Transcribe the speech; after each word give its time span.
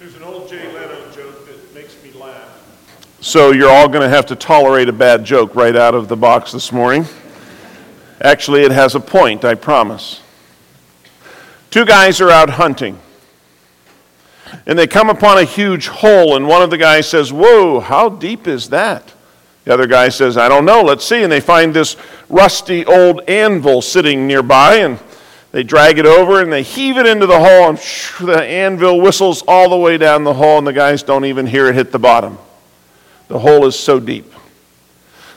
There's 0.00 0.16
an 0.16 0.22
old 0.22 0.48
Jay 0.48 0.66
Leno 0.72 1.12
joke 1.12 1.46
that 1.46 1.74
makes 1.74 2.02
me 2.02 2.10
laugh. 2.18 2.58
So 3.20 3.50
you're 3.50 3.68
all 3.68 3.86
going 3.86 4.00
to 4.00 4.08
have 4.08 4.24
to 4.26 4.34
tolerate 4.34 4.88
a 4.88 4.94
bad 4.94 5.26
joke 5.26 5.54
right 5.54 5.76
out 5.76 5.94
of 5.94 6.08
the 6.08 6.16
box 6.16 6.52
this 6.52 6.72
morning. 6.72 7.04
Actually, 8.22 8.62
it 8.62 8.72
has 8.72 8.94
a 8.94 9.00
point, 9.00 9.44
I 9.44 9.54
promise. 9.56 10.22
Two 11.68 11.84
guys 11.84 12.18
are 12.22 12.30
out 12.30 12.48
hunting. 12.48 12.98
And 14.64 14.78
they 14.78 14.86
come 14.86 15.10
upon 15.10 15.36
a 15.36 15.44
huge 15.44 15.88
hole, 15.88 16.34
and 16.34 16.48
one 16.48 16.62
of 16.62 16.70
the 16.70 16.78
guys 16.78 17.06
says, 17.06 17.30
Whoa, 17.30 17.80
how 17.80 18.08
deep 18.08 18.48
is 18.48 18.70
that? 18.70 19.12
The 19.66 19.74
other 19.74 19.86
guy 19.86 20.08
says, 20.08 20.38
I 20.38 20.48
don't 20.48 20.64
know, 20.64 20.80
let's 20.80 21.04
see. 21.04 21.22
And 21.22 21.30
they 21.30 21.40
find 21.40 21.74
this 21.74 21.98
rusty 22.30 22.86
old 22.86 23.20
anvil 23.28 23.82
sitting 23.82 24.26
nearby, 24.26 24.76
and 24.76 24.98
they 25.52 25.62
drag 25.62 25.98
it 25.98 26.06
over 26.06 26.40
and 26.40 26.52
they 26.52 26.62
heave 26.62 26.96
it 26.96 27.06
into 27.06 27.26
the 27.26 27.38
hole, 27.38 27.68
and 27.70 27.78
the 28.20 28.42
anvil 28.42 29.00
whistles 29.00 29.42
all 29.48 29.68
the 29.70 29.76
way 29.76 29.98
down 29.98 30.24
the 30.24 30.34
hole, 30.34 30.58
and 30.58 30.66
the 30.66 30.72
guys 30.72 31.02
don't 31.02 31.24
even 31.24 31.46
hear 31.46 31.66
it 31.68 31.74
hit 31.74 31.90
the 31.92 31.98
bottom. 31.98 32.38
The 33.28 33.38
hole 33.38 33.66
is 33.66 33.78
so 33.78 33.98
deep. 34.00 34.32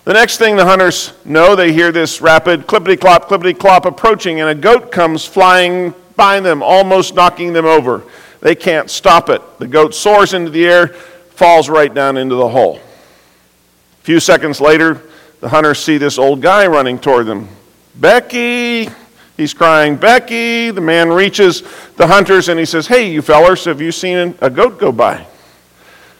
The 0.03 0.13
next 0.13 0.37
thing 0.37 0.55
the 0.55 0.65
hunters 0.65 1.13
know, 1.23 1.55
they 1.55 1.71
hear 1.71 1.91
this 1.91 2.21
rapid 2.21 2.67
clippity 2.67 2.99
clop, 2.99 3.29
clippity 3.29 3.57
clop 3.57 3.85
approaching, 3.85 4.41
and 4.41 4.49
a 4.49 4.55
goat 4.55 4.91
comes 4.91 5.25
flying 5.25 5.93
by 6.15 6.39
them, 6.39 6.61
almost 6.61 7.15
knocking 7.15 7.53
them 7.53 7.65
over. 7.65 8.03
They 8.41 8.55
can't 8.55 8.89
stop 8.89 9.29
it. 9.29 9.41
The 9.59 9.67
goat 9.67 9.95
soars 9.95 10.33
into 10.33 10.51
the 10.51 10.65
air, 10.65 10.87
falls 10.87 11.69
right 11.69 11.93
down 11.93 12.17
into 12.17 12.35
the 12.35 12.49
hole. 12.49 12.75
A 12.75 14.03
few 14.03 14.19
seconds 14.19 14.59
later, 14.59 15.01
the 15.39 15.49
hunters 15.49 15.79
see 15.79 15.97
this 15.97 16.17
old 16.17 16.41
guy 16.41 16.67
running 16.67 16.99
toward 16.99 17.25
them. 17.25 17.47
Becky! 17.95 18.89
He's 19.35 19.53
crying, 19.53 19.95
Becky! 19.95 20.69
The 20.69 20.81
man 20.81 21.09
reaches 21.09 21.63
the 21.97 22.05
hunters 22.05 22.49
and 22.49 22.59
he 22.59 22.65
says, 22.65 22.85
Hey, 22.85 23.11
you 23.11 23.21
fellers, 23.21 23.65
have 23.65 23.81
you 23.81 23.91
seen 23.91 24.35
a 24.41 24.49
goat 24.49 24.77
go 24.77 24.91
by? 24.91 25.25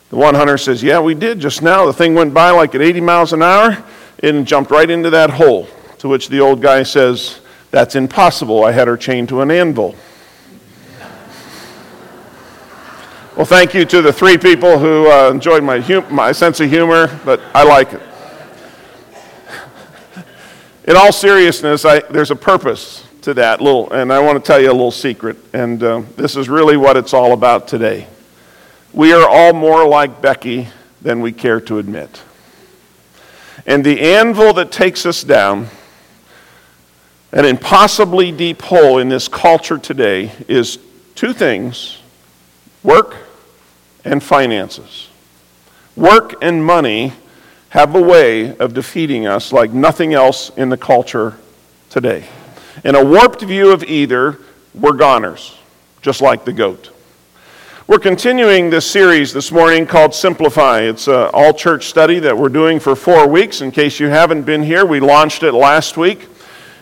The 0.10 0.16
one 0.16 0.34
hunter 0.34 0.58
says, 0.58 0.82
Yeah, 0.82 1.00
we 1.00 1.14
did 1.14 1.40
just 1.40 1.62
now. 1.62 1.86
The 1.86 1.94
thing 1.94 2.16
went 2.16 2.34
by 2.34 2.50
like 2.50 2.74
at 2.74 2.82
80 2.82 3.02
miles 3.02 3.34
an 3.34 3.44
hour 3.44 3.84
and 4.24 4.48
jumped 4.48 4.72
right 4.72 4.90
into 4.90 5.12
that 5.12 5.30
hole. 5.30 5.68
To 6.00 6.10
which 6.10 6.30
the 6.30 6.40
old 6.40 6.62
guy 6.62 6.84
says, 6.84 7.40
That's 7.70 7.96
impossible. 7.96 8.64
I 8.64 8.72
had 8.72 8.88
her 8.88 8.98
chained 8.98 9.30
to 9.30 9.42
an 9.42 9.52
anvil. 9.52 9.96
Well, 13.36 13.46
thank 13.46 13.74
you 13.74 13.86
to 13.86 14.02
the 14.02 14.14
three 14.14 14.38
people 14.38 14.78
who 14.78 15.10
uh, 15.10 15.32
enjoyed 15.32 15.64
my, 15.64 15.80
hum- 15.80 16.14
my 16.14 16.32
sense 16.32 16.60
of 16.60 16.70
humor, 16.70 17.20
but 17.26 17.42
I 17.56 17.64
like 17.64 17.94
it. 17.94 18.02
In 20.86 20.96
all 20.96 21.12
seriousness, 21.12 21.86
I, 21.86 22.00
there's 22.02 22.30
a 22.30 22.36
purpose 22.36 23.03
to 23.24 23.34
that 23.36 23.62
little, 23.62 23.92
and 23.92 24.12
I 24.12 24.20
want 24.20 24.44
to 24.44 24.46
tell 24.46 24.60
you 24.60 24.70
a 24.70 24.74
little 24.74 24.92
secret, 24.92 25.38
and 25.54 25.82
uh, 25.82 26.02
this 26.18 26.36
is 26.36 26.50
really 26.50 26.76
what 26.76 26.98
it's 26.98 27.14
all 27.14 27.32
about 27.32 27.70
today. 27.70 28.08
We 28.92 29.14
are 29.14 29.28
all 29.28 29.54
more 29.54 29.88
like 29.88 30.22
Becky 30.22 30.68
than 31.02 31.22
we 31.22 31.32
care 31.32 31.62
to 31.62 31.80
admit. 31.80 32.22
And 33.66 33.86
the 33.86 34.02
anvil 34.02 34.52
that 34.54 34.74
takes 34.74 35.06
us 35.06 35.24
down, 35.24 35.68
an 37.32 37.46
impossibly 37.46 38.34
deep 38.34 38.62
hole 38.62 39.00
in 39.00 39.08
this 39.08 39.30
culture 39.30 39.78
today, 39.78 40.34
is 40.50 40.78
two 41.16 41.32
things 41.32 42.00
work 42.84 43.16
and 44.04 44.22
finances. 44.22 45.08
Work 45.96 46.36
and 46.42 46.66
money 46.66 47.14
have 47.70 47.96
a 47.96 48.02
way 48.02 48.58
of 48.58 48.74
defeating 48.74 49.26
us 49.26 49.54
like 49.54 49.72
nothing 49.72 50.14
else 50.14 50.50
in 50.58 50.68
the 50.68 50.78
culture 50.78 51.38
today. 51.90 52.26
In 52.84 52.96
a 52.96 53.06
warped 53.06 53.42
view 53.42 53.72
of 53.72 53.84
either, 53.84 54.40
we're 54.74 54.94
goners, 54.94 55.56
just 56.02 56.22
like 56.22 56.44
the 56.44 56.52
goat. 56.52 56.90
We're 57.86 58.00
continuing 58.00 58.72
this 58.72 58.90
series 58.90 59.32
this 59.32 59.52
morning 59.52 59.86
called 59.86 60.16
Simplify. 60.16 60.82
It's 60.82 61.08
an 61.08 61.30
all 61.34 61.54
church 61.54 61.86
study 61.86 62.18
that 62.20 62.36
we're 62.36 62.50
doing 62.50 62.80
for 62.80 62.96
four 62.96 63.28
weeks. 63.28 63.62
In 63.62 63.72
case 63.72 64.00
you 64.00 64.08
haven't 64.08 64.44
been 64.44 64.64
here, 64.64 64.86
we 64.86 65.00
launched 65.00 65.44
it 65.44 65.52
last 65.52 65.98
week. 65.98 66.28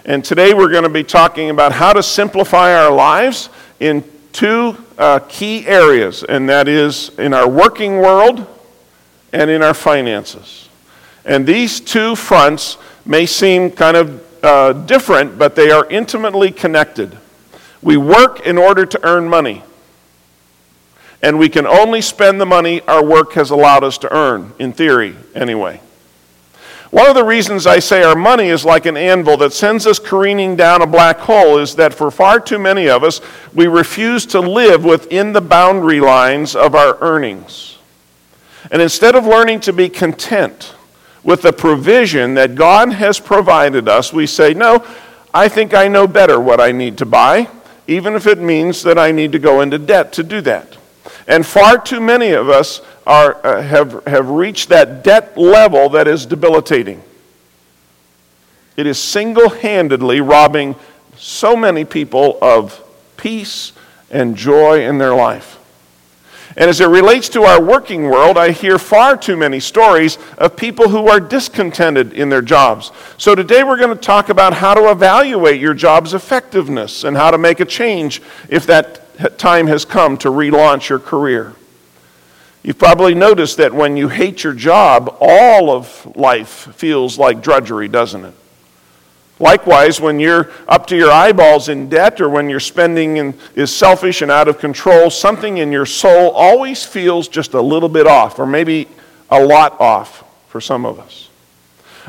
And 0.05 0.23
today 0.23 0.53
we're 0.53 0.71
going 0.71 0.83
to 0.83 0.89
be 0.89 1.03
talking 1.03 1.49
about 1.49 1.73
how 1.73 1.91
to 1.91 2.01
simplify 2.01 2.73
our 2.73 2.91
lives 2.91 3.49
in 3.81 4.03
two 4.31 4.77
uh, 4.97 5.19
key 5.27 5.67
areas, 5.67 6.23
and 6.23 6.47
that 6.47 6.69
is 6.69 7.09
in 7.19 7.33
our 7.33 7.49
working 7.49 7.97
world 7.97 8.47
and 9.33 9.51
in 9.51 9.61
our 9.61 9.73
finances. 9.73 10.69
And 11.25 11.45
these 11.45 11.81
two 11.81 12.16
fronts 12.16 12.77
may 13.05 13.25
seem 13.25 13.71
kind 13.71 13.97
of 13.97 14.20
uh, 14.44 14.74
different, 14.74 15.38
but 15.38 15.56
they 15.56 15.72
are 15.72 15.85
intimately 15.90 16.52
connected. 16.52 17.18
We 17.81 17.97
work 17.97 18.41
in 18.41 18.57
order 18.57 18.85
to 18.85 19.00
earn 19.07 19.28
money. 19.28 19.63
And 21.24 21.38
we 21.38 21.50
can 21.50 21.68
only 21.68 22.02
spend 22.02 22.41
the 22.41 22.46
money 22.46 22.81
our 22.81 23.03
work 23.03 23.34
has 23.34 23.52
allowed 23.52 23.84
us 23.84 23.97
to 24.00 24.13
earn, 24.13 24.53
in 24.57 24.74
theory, 24.74 25.16
anyway. 25.35 25.79
One 26.91 27.07
of 27.07 27.16
the 27.16 27.24
reasons 27.24 27.66
I 27.68 27.79
say 27.79 28.03
our 28.03 28.18
money 28.18 28.50
is 28.50 28.66
like 28.66 28.85
an 28.85 28.97
anvil 28.97 29.38
that 29.38 29.53
sends 29.53 29.88
us 29.88 29.97
careening 29.97 30.58
down 30.58 30.81
a 30.81 30.88
black 30.88 31.19
hole 31.19 31.58
is 31.58 31.75
that 31.75 31.94
for 31.94 32.12
far 32.12 32.40
too 32.40 32.59
many 32.59 32.90
of 32.90 33.03
us, 33.03 33.22
we 33.53 33.68
refuse 33.68 34.25
to 34.28 34.41
live 34.41 34.84
within 34.84 35.31
the 35.31 35.40
boundary 35.40 36.02
lines 36.02 36.53
of 36.53 36.75
our 36.75 36.97
earnings. 37.00 37.78
And 38.72 38.81
instead 38.81 39.16
of 39.16 39.25
learning 39.25 39.62
to 39.62 39.73
be 39.73 39.88
content 39.88 40.75
with 41.23 41.41
the 41.41 41.53
provision 41.53 42.33
that 42.35 42.55
God 42.55 42.93
has 42.93 43.19
provided 43.19 43.87
us, 43.87 44.11
we 44.11 44.27
say, 44.27 44.53
No, 44.53 44.85
I 45.33 45.47
think 45.47 45.73
I 45.73 45.87
know 45.87 46.07
better 46.07 46.39
what 46.39 46.59
I 46.59 46.71
need 46.71 46.97
to 46.99 47.05
buy, 47.05 47.47
even 47.87 48.15
if 48.15 48.27
it 48.27 48.39
means 48.39 48.83
that 48.83 48.97
I 48.97 49.11
need 49.11 49.31
to 49.31 49.39
go 49.39 49.61
into 49.61 49.77
debt 49.77 50.13
to 50.13 50.23
do 50.23 50.41
that. 50.41 50.77
And 51.27 51.45
far 51.45 51.77
too 51.77 52.01
many 52.01 52.31
of 52.31 52.49
us 52.49 52.81
are, 53.05 53.45
uh, 53.45 53.61
have, 53.61 54.03
have 54.05 54.29
reached 54.29 54.69
that 54.69 55.03
debt 55.03 55.37
level 55.37 55.89
that 55.89 56.07
is 56.07 56.25
debilitating. 56.25 57.01
It 58.75 58.87
is 58.87 58.97
single 58.99 59.49
handedly 59.49 60.21
robbing 60.21 60.75
so 61.17 61.55
many 61.55 61.85
people 61.85 62.37
of 62.41 62.83
peace 63.17 63.73
and 64.09 64.35
joy 64.35 64.83
in 64.83 64.97
their 64.97 65.13
life. 65.13 65.57
And 66.57 66.69
as 66.69 66.81
it 66.81 66.88
relates 66.88 67.29
to 67.29 67.44
our 67.44 67.62
working 67.62 68.03
world, 68.03 68.38
I 68.38 68.51
hear 68.51 68.78
far 68.78 69.16
too 69.16 69.38
many 69.38 69.59
stories 69.59 70.17
of 70.38 70.56
people 70.56 70.89
who 70.89 71.07
are 71.07 71.19
discontented 71.19 72.13
in 72.13 72.29
their 72.29 72.41
jobs. 72.41 72.91
So 73.17 73.35
today 73.35 73.63
we're 73.63 73.78
going 73.78 73.95
to 73.95 74.01
talk 74.01 74.29
about 74.29 74.53
how 74.53 74.73
to 74.73 74.91
evaluate 74.91 75.61
your 75.61 75.73
job's 75.73 76.13
effectiveness 76.13 77.03
and 77.03 77.16
how 77.16 77.31
to 77.31 77.38
make 77.38 77.59
a 77.59 77.66
change 77.66 78.22
if 78.50 78.66
that 78.67 79.38
time 79.38 79.67
has 79.67 79.85
come 79.85 80.17
to 80.17 80.29
relaunch 80.29 80.90
your 80.90 81.00
career. 81.00 81.53
You've 82.63 82.78
probably 82.78 83.16
noticed 83.16 83.57
that 83.57 83.73
when 83.73 83.97
you 83.97 84.09
hate 84.09 84.44
your 84.44 84.53
job, 84.53 85.17
all 85.19 85.72
of 85.72 86.16
life 86.16 86.67
feels 86.75 87.17
like 87.17 87.41
drudgery, 87.41 87.88
doesn't 87.88 88.25
it? 88.25 88.34
Likewise, 89.41 90.00
when 90.00 90.19
you're 90.19 90.52
up 90.68 90.85
to 90.88 90.96
your 90.96 91.12
eyeballs 91.12 91.68
in 91.68 91.90
debt 91.90 92.22
or 92.22 92.29
when 92.29 92.47
your 92.47 92.59
spending 92.59 93.18
in, 93.18 93.34
is 93.56 93.75
selfish 93.75 94.22
and 94.22 94.29
out 94.29 94.47
of 94.47 94.59
control, 94.59 95.09
something 95.09 95.57
in 95.57 95.72
your 95.72 95.88
soul 95.88 96.29
always 96.29 96.85
feels 96.85 97.28
just 97.28 97.56
a 97.56 97.62
little 97.62 97.90
bit 97.90 98.06
off, 98.06 98.38
or 98.38 98.46
maybe 98.46 98.88
a 99.31 99.44
lot 99.44 99.81
off 99.81 100.24
for 100.47 100.62
some 100.62 100.85
of 100.85 101.00
us. 101.00 101.28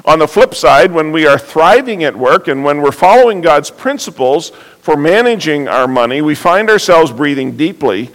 On 0.04 0.19
the 0.19 0.28
flip 0.28 0.54
side, 0.54 0.93
when 0.93 1.10
we 1.10 1.26
are 1.26 1.38
thriving 1.38 2.04
at 2.04 2.15
work 2.15 2.48
and 2.48 2.65
when 2.65 2.82
we're 2.82 2.93
following 2.93 3.41
God's 3.41 3.70
principles 3.70 4.50
for 4.81 4.97
managing 4.97 5.69
our 5.69 5.88
money, 5.88 6.20
we 6.20 6.34
find 6.34 6.69
ourselves 6.69 7.12
breathing 7.12 7.56
deeply 7.56 8.10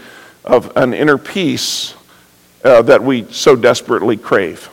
of 0.45 0.75
an 0.77 0.93
inner 0.93 1.17
peace 1.17 1.95
uh, 2.63 2.83
that 2.83 3.03
we 3.03 3.25
so 3.31 3.55
desperately 3.55 4.15
crave. 4.15 4.69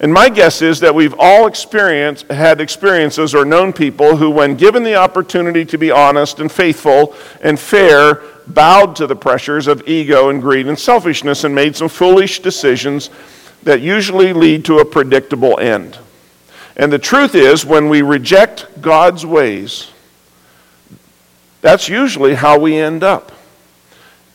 And 0.00 0.12
my 0.12 0.28
guess 0.28 0.62
is 0.62 0.80
that 0.80 0.94
we've 0.94 1.14
all 1.18 1.46
experienced, 1.46 2.28
had 2.28 2.60
experiences 2.60 3.34
or 3.34 3.44
known 3.44 3.72
people 3.72 4.16
who, 4.16 4.30
when 4.30 4.56
given 4.56 4.82
the 4.82 4.94
opportunity 4.94 5.64
to 5.64 5.78
be 5.78 5.90
honest 5.90 6.40
and 6.40 6.50
faithful 6.50 7.14
and 7.42 7.58
fair, 7.58 8.22
bowed 8.46 8.96
to 8.96 9.06
the 9.06 9.16
pressures 9.16 9.66
of 9.66 9.86
ego 9.86 10.30
and 10.30 10.40
greed 10.40 10.66
and 10.66 10.78
selfishness 10.78 11.44
and 11.44 11.54
made 11.54 11.76
some 11.76 11.88
foolish 11.88 12.40
decisions 12.40 13.10
that 13.62 13.80
usually 13.80 14.32
lead 14.32 14.64
to 14.64 14.78
a 14.78 14.84
predictable 14.84 15.58
end. 15.58 15.98
And 16.76 16.92
the 16.92 16.98
truth 16.98 17.34
is, 17.34 17.64
when 17.64 17.88
we 17.88 18.02
reject 18.02 18.80
God's 18.80 19.26
ways, 19.26 19.90
that's 21.60 21.88
usually 21.88 22.34
how 22.34 22.58
we 22.58 22.76
end 22.76 23.02
up. 23.02 23.32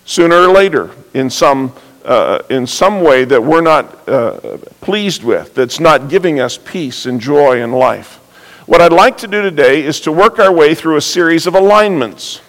Sooner 0.05 0.35
or 0.35 0.49
later, 0.49 0.91
in 1.13 1.29
some 1.29 1.73
uh, 2.05 2.43
in 2.49 2.67
some 2.67 3.01
way 3.01 3.25
that 3.25 3.41
we're 3.41 3.61
not 3.61 4.07
uh, 4.07 4.57
pleased 4.81 5.23
with, 5.23 5.55
that's 5.55 5.79
not 5.79 6.09
giving 6.09 6.39
us 6.39 6.57
peace 6.57 7.05
and 7.05 7.19
joy 7.19 7.61
in 7.61 7.71
life. 7.71 8.15
What 8.65 8.81
I'd 8.81 8.93
like 8.93 9.17
to 9.17 9.27
do 9.27 9.41
today 9.41 9.83
is 9.83 9.99
to 10.01 10.11
work 10.11 10.39
our 10.39 10.51
way 10.51 10.73
through 10.73 10.97
a 10.97 11.01
series 11.01 11.47
of 11.47 11.55
alignments 11.55 12.41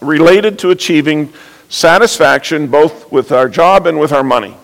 related 0.00 0.58
to 0.60 0.70
achieving 0.70 1.32
satisfaction 1.68 2.66
both 2.66 3.10
with 3.10 3.32
our 3.32 3.48
job 3.48 3.86
and 3.86 3.98
with 3.98 4.12
our 4.12 4.24
money. 4.24 4.56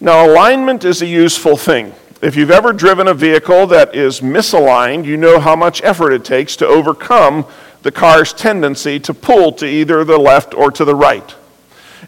Now, 0.00 0.26
alignment 0.26 0.84
is 0.84 1.02
a 1.02 1.06
useful 1.06 1.56
thing. 1.56 1.92
If 2.22 2.36
you've 2.36 2.50
ever 2.50 2.72
driven 2.72 3.08
a 3.08 3.14
vehicle 3.14 3.66
that 3.68 3.94
is 3.94 4.20
misaligned, 4.20 5.04
you 5.04 5.16
know 5.16 5.40
how 5.40 5.56
much 5.56 5.82
effort 5.82 6.12
it 6.12 6.24
takes 6.24 6.56
to 6.56 6.66
overcome 6.66 7.46
the 7.82 7.92
car's 7.92 8.32
tendency 8.32 9.00
to 9.00 9.14
pull 9.14 9.52
to 9.52 9.66
either 9.66 10.04
the 10.04 10.18
left 10.18 10.54
or 10.54 10.70
to 10.72 10.84
the 10.84 10.94
right. 10.94 11.34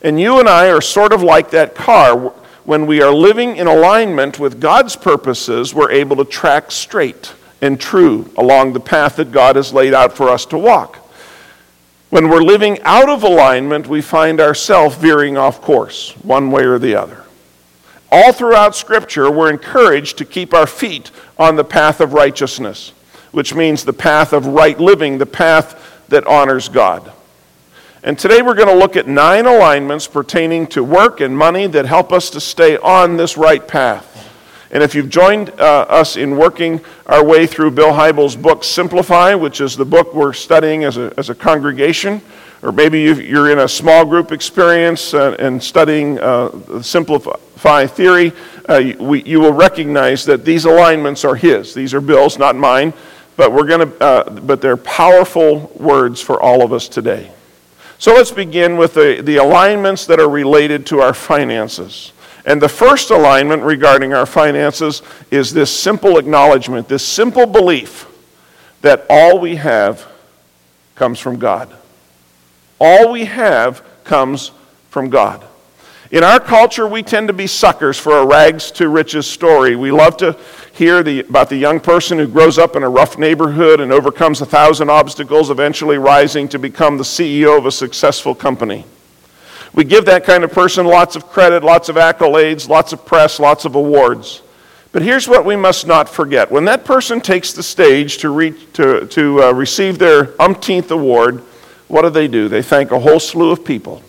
And 0.02 0.20
you 0.20 0.38
and 0.38 0.48
I 0.48 0.70
are 0.70 0.80
sort 0.80 1.12
of 1.12 1.22
like 1.22 1.50
that 1.50 1.74
car. 1.74 2.16
When 2.64 2.86
we 2.86 3.02
are 3.02 3.12
living 3.12 3.56
in 3.56 3.66
alignment 3.66 4.38
with 4.38 4.60
God's 4.60 4.96
purposes, 4.96 5.74
we're 5.74 5.90
able 5.90 6.16
to 6.16 6.24
track 6.24 6.70
straight 6.70 7.32
and 7.60 7.80
true 7.80 8.30
along 8.36 8.72
the 8.72 8.80
path 8.80 9.16
that 9.16 9.32
God 9.32 9.56
has 9.56 9.72
laid 9.72 9.94
out 9.94 10.16
for 10.16 10.28
us 10.28 10.46
to 10.46 10.58
walk. 10.58 10.96
When 12.10 12.28
we're 12.28 12.42
living 12.42 12.78
out 12.82 13.08
of 13.08 13.22
alignment, 13.22 13.86
we 13.86 14.02
find 14.02 14.40
ourselves 14.40 14.96
veering 14.96 15.36
off 15.36 15.60
course, 15.60 16.12
one 16.22 16.50
way 16.50 16.64
or 16.64 16.78
the 16.78 16.96
other. 16.96 17.24
All 18.10 18.32
throughout 18.32 18.74
Scripture, 18.74 19.30
we're 19.30 19.50
encouraged 19.50 20.18
to 20.18 20.24
keep 20.24 20.52
our 20.52 20.66
feet 20.66 21.12
on 21.38 21.54
the 21.54 21.64
path 21.64 22.00
of 22.00 22.12
righteousness, 22.12 22.92
which 23.30 23.54
means 23.54 23.84
the 23.84 23.92
path 23.92 24.32
of 24.32 24.46
right 24.46 24.78
living, 24.80 25.18
the 25.18 25.26
path 25.26 26.04
that 26.08 26.26
honors 26.26 26.68
God. 26.68 27.12
And 28.02 28.18
today 28.18 28.40
we're 28.40 28.54
going 28.54 28.68
to 28.68 28.74
look 28.74 28.96
at 28.96 29.06
nine 29.06 29.44
alignments 29.44 30.06
pertaining 30.06 30.66
to 30.68 30.82
work 30.82 31.20
and 31.20 31.36
money 31.36 31.66
that 31.66 31.84
help 31.84 32.12
us 32.14 32.30
to 32.30 32.40
stay 32.40 32.78
on 32.78 33.18
this 33.18 33.36
right 33.36 33.66
path. 33.66 34.06
And 34.70 34.82
if 34.82 34.94
you've 34.94 35.10
joined 35.10 35.50
uh, 35.60 35.84
us 35.86 36.16
in 36.16 36.38
working 36.38 36.80
our 37.04 37.22
way 37.22 37.46
through 37.46 37.72
Bill 37.72 37.92
Hybels' 37.92 38.40
book, 38.40 38.64
Simplify, 38.64 39.34
which 39.34 39.60
is 39.60 39.76
the 39.76 39.84
book 39.84 40.14
we're 40.14 40.32
studying 40.32 40.84
as 40.84 40.96
a, 40.96 41.12
as 41.18 41.28
a 41.28 41.34
congregation, 41.34 42.22
or 42.62 42.72
maybe 42.72 43.00
you're 43.02 43.50
in 43.50 43.58
a 43.58 43.68
small 43.68 44.06
group 44.06 44.32
experience 44.32 45.12
uh, 45.12 45.36
and 45.38 45.62
studying 45.62 46.18
uh, 46.20 46.80
Simplify 46.80 47.84
theory, 47.86 48.32
uh, 48.66 48.82
we, 48.98 49.22
you 49.24 49.40
will 49.40 49.52
recognize 49.52 50.24
that 50.24 50.46
these 50.46 50.64
alignments 50.64 51.22
are 51.22 51.34
his. 51.34 51.74
These 51.74 51.92
are 51.92 52.00
Bill's, 52.00 52.38
not 52.38 52.56
mine, 52.56 52.94
but, 53.36 53.52
we're 53.52 53.66
gonna, 53.66 53.92
uh, 54.00 54.30
but 54.40 54.62
they're 54.62 54.78
powerful 54.78 55.70
words 55.78 56.22
for 56.22 56.40
all 56.40 56.62
of 56.62 56.72
us 56.72 56.88
today. 56.88 57.30
So 58.00 58.14
let's 58.14 58.30
begin 58.30 58.78
with 58.78 58.94
the, 58.94 59.20
the 59.22 59.36
alignments 59.36 60.06
that 60.06 60.18
are 60.18 60.28
related 60.28 60.86
to 60.86 61.00
our 61.00 61.12
finances. 61.12 62.12
And 62.46 62.60
the 62.60 62.66
first 62.66 63.10
alignment 63.10 63.62
regarding 63.62 64.14
our 64.14 64.24
finances 64.24 65.02
is 65.30 65.52
this 65.52 65.70
simple 65.70 66.16
acknowledgement, 66.16 66.88
this 66.88 67.06
simple 67.06 67.44
belief 67.44 68.06
that 68.80 69.04
all 69.10 69.38
we 69.38 69.56
have 69.56 70.08
comes 70.94 71.18
from 71.18 71.38
God. 71.38 71.70
All 72.80 73.12
we 73.12 73.26
have 73.26 73.84
comes 74.04 74.52
from 74.88 75.10
God. 75.10 75.46
In 76.10 76.24
our 76.24 76.40
culture, 76.40 76.88
we 76.88 77.04
tend 77.04 77.28
to 77.28 77.32
be 77.32 77.46
suckers 77.46 77.96
for 77.96 78.18
a 78.18 78.26
rags 78.26 78.72
to 78.72 78.88
riches 78.88 79.28
story. 79.28 79.76
We 79.76 79.92
love 79.92 80.16
to 80.16 80.36
hear 80.72 81.04
the, 81.04 81.20
about 81.20 81.48
the 81.48 81.56
young 81.56 81.78
person 81.78 82.18
who 82.18 82.26
grows 82.26 82.58
up 82.58 82.74
in 82.74 82.82
a 82.82 82.88
rough 82.88 83.16
neighborhood 83.16 83.78
and 83.78 83.92
overcomes 83.92 84.40
a 84.40 84.46
thousand 84.46 84.90
obstacles, 84.90 85.50
eventually 85.50 85.98
rising 85.98 86.48
to 86.48 86.58
become 86.58 86.96
the 86.96 87.04
CEO 87.04 87.56
of 87.56 87.64
a 87.64 87.70
successful 87.70 88.34
company. 88.34 88.84
We 89.72 89.84
give 89.84 90.04
that 90.06 90.24
kind 90.24 90.42
of 90.42 90.50
person 90.50 90.84
lots 90.84 91.14
of 91.14 91.28
credit, 91.28 91.62
lots 91.62 91.88
of 91.88 91.94
accolades, 91.94 92.68
lots 92.68 92.92
of 92.92 93.06
press, 93.06 93.38
lots 93.38 93.64
of 93.64 93.76
awards. 93.76 94.42
But 94.90 95.02
here's 95.02 95.28
what 95.28 95.44
we 95.44 95.54
must 95.54 95.86
not 95.86 96.08
forget. 96.08 96.50
When 96.50 96.64
that 96.64 96.84
person 96.84 97.20
takes 97.20 97.52
the 97.52 97.62
stage 97.62 98.18
to, 98.18 98.52
to, 98.72 99.06
to 99.06 99.42
uh, 99.44 99.52
receive 99.52 100.00
their 100.00 100.34
umpteenth 100.42 100.90
award, 100.90 101.44
what 101.86 102.02
do 102.02 102.10
they 102.10 102.26
do? 102.26 102.48
They 102.48 102.62
thank 102.62 102.90
a 102.90 102.98
whole 102.98 103.20
slew 103.20 103.52
of 103.52 103.64
people. 103.64 104.02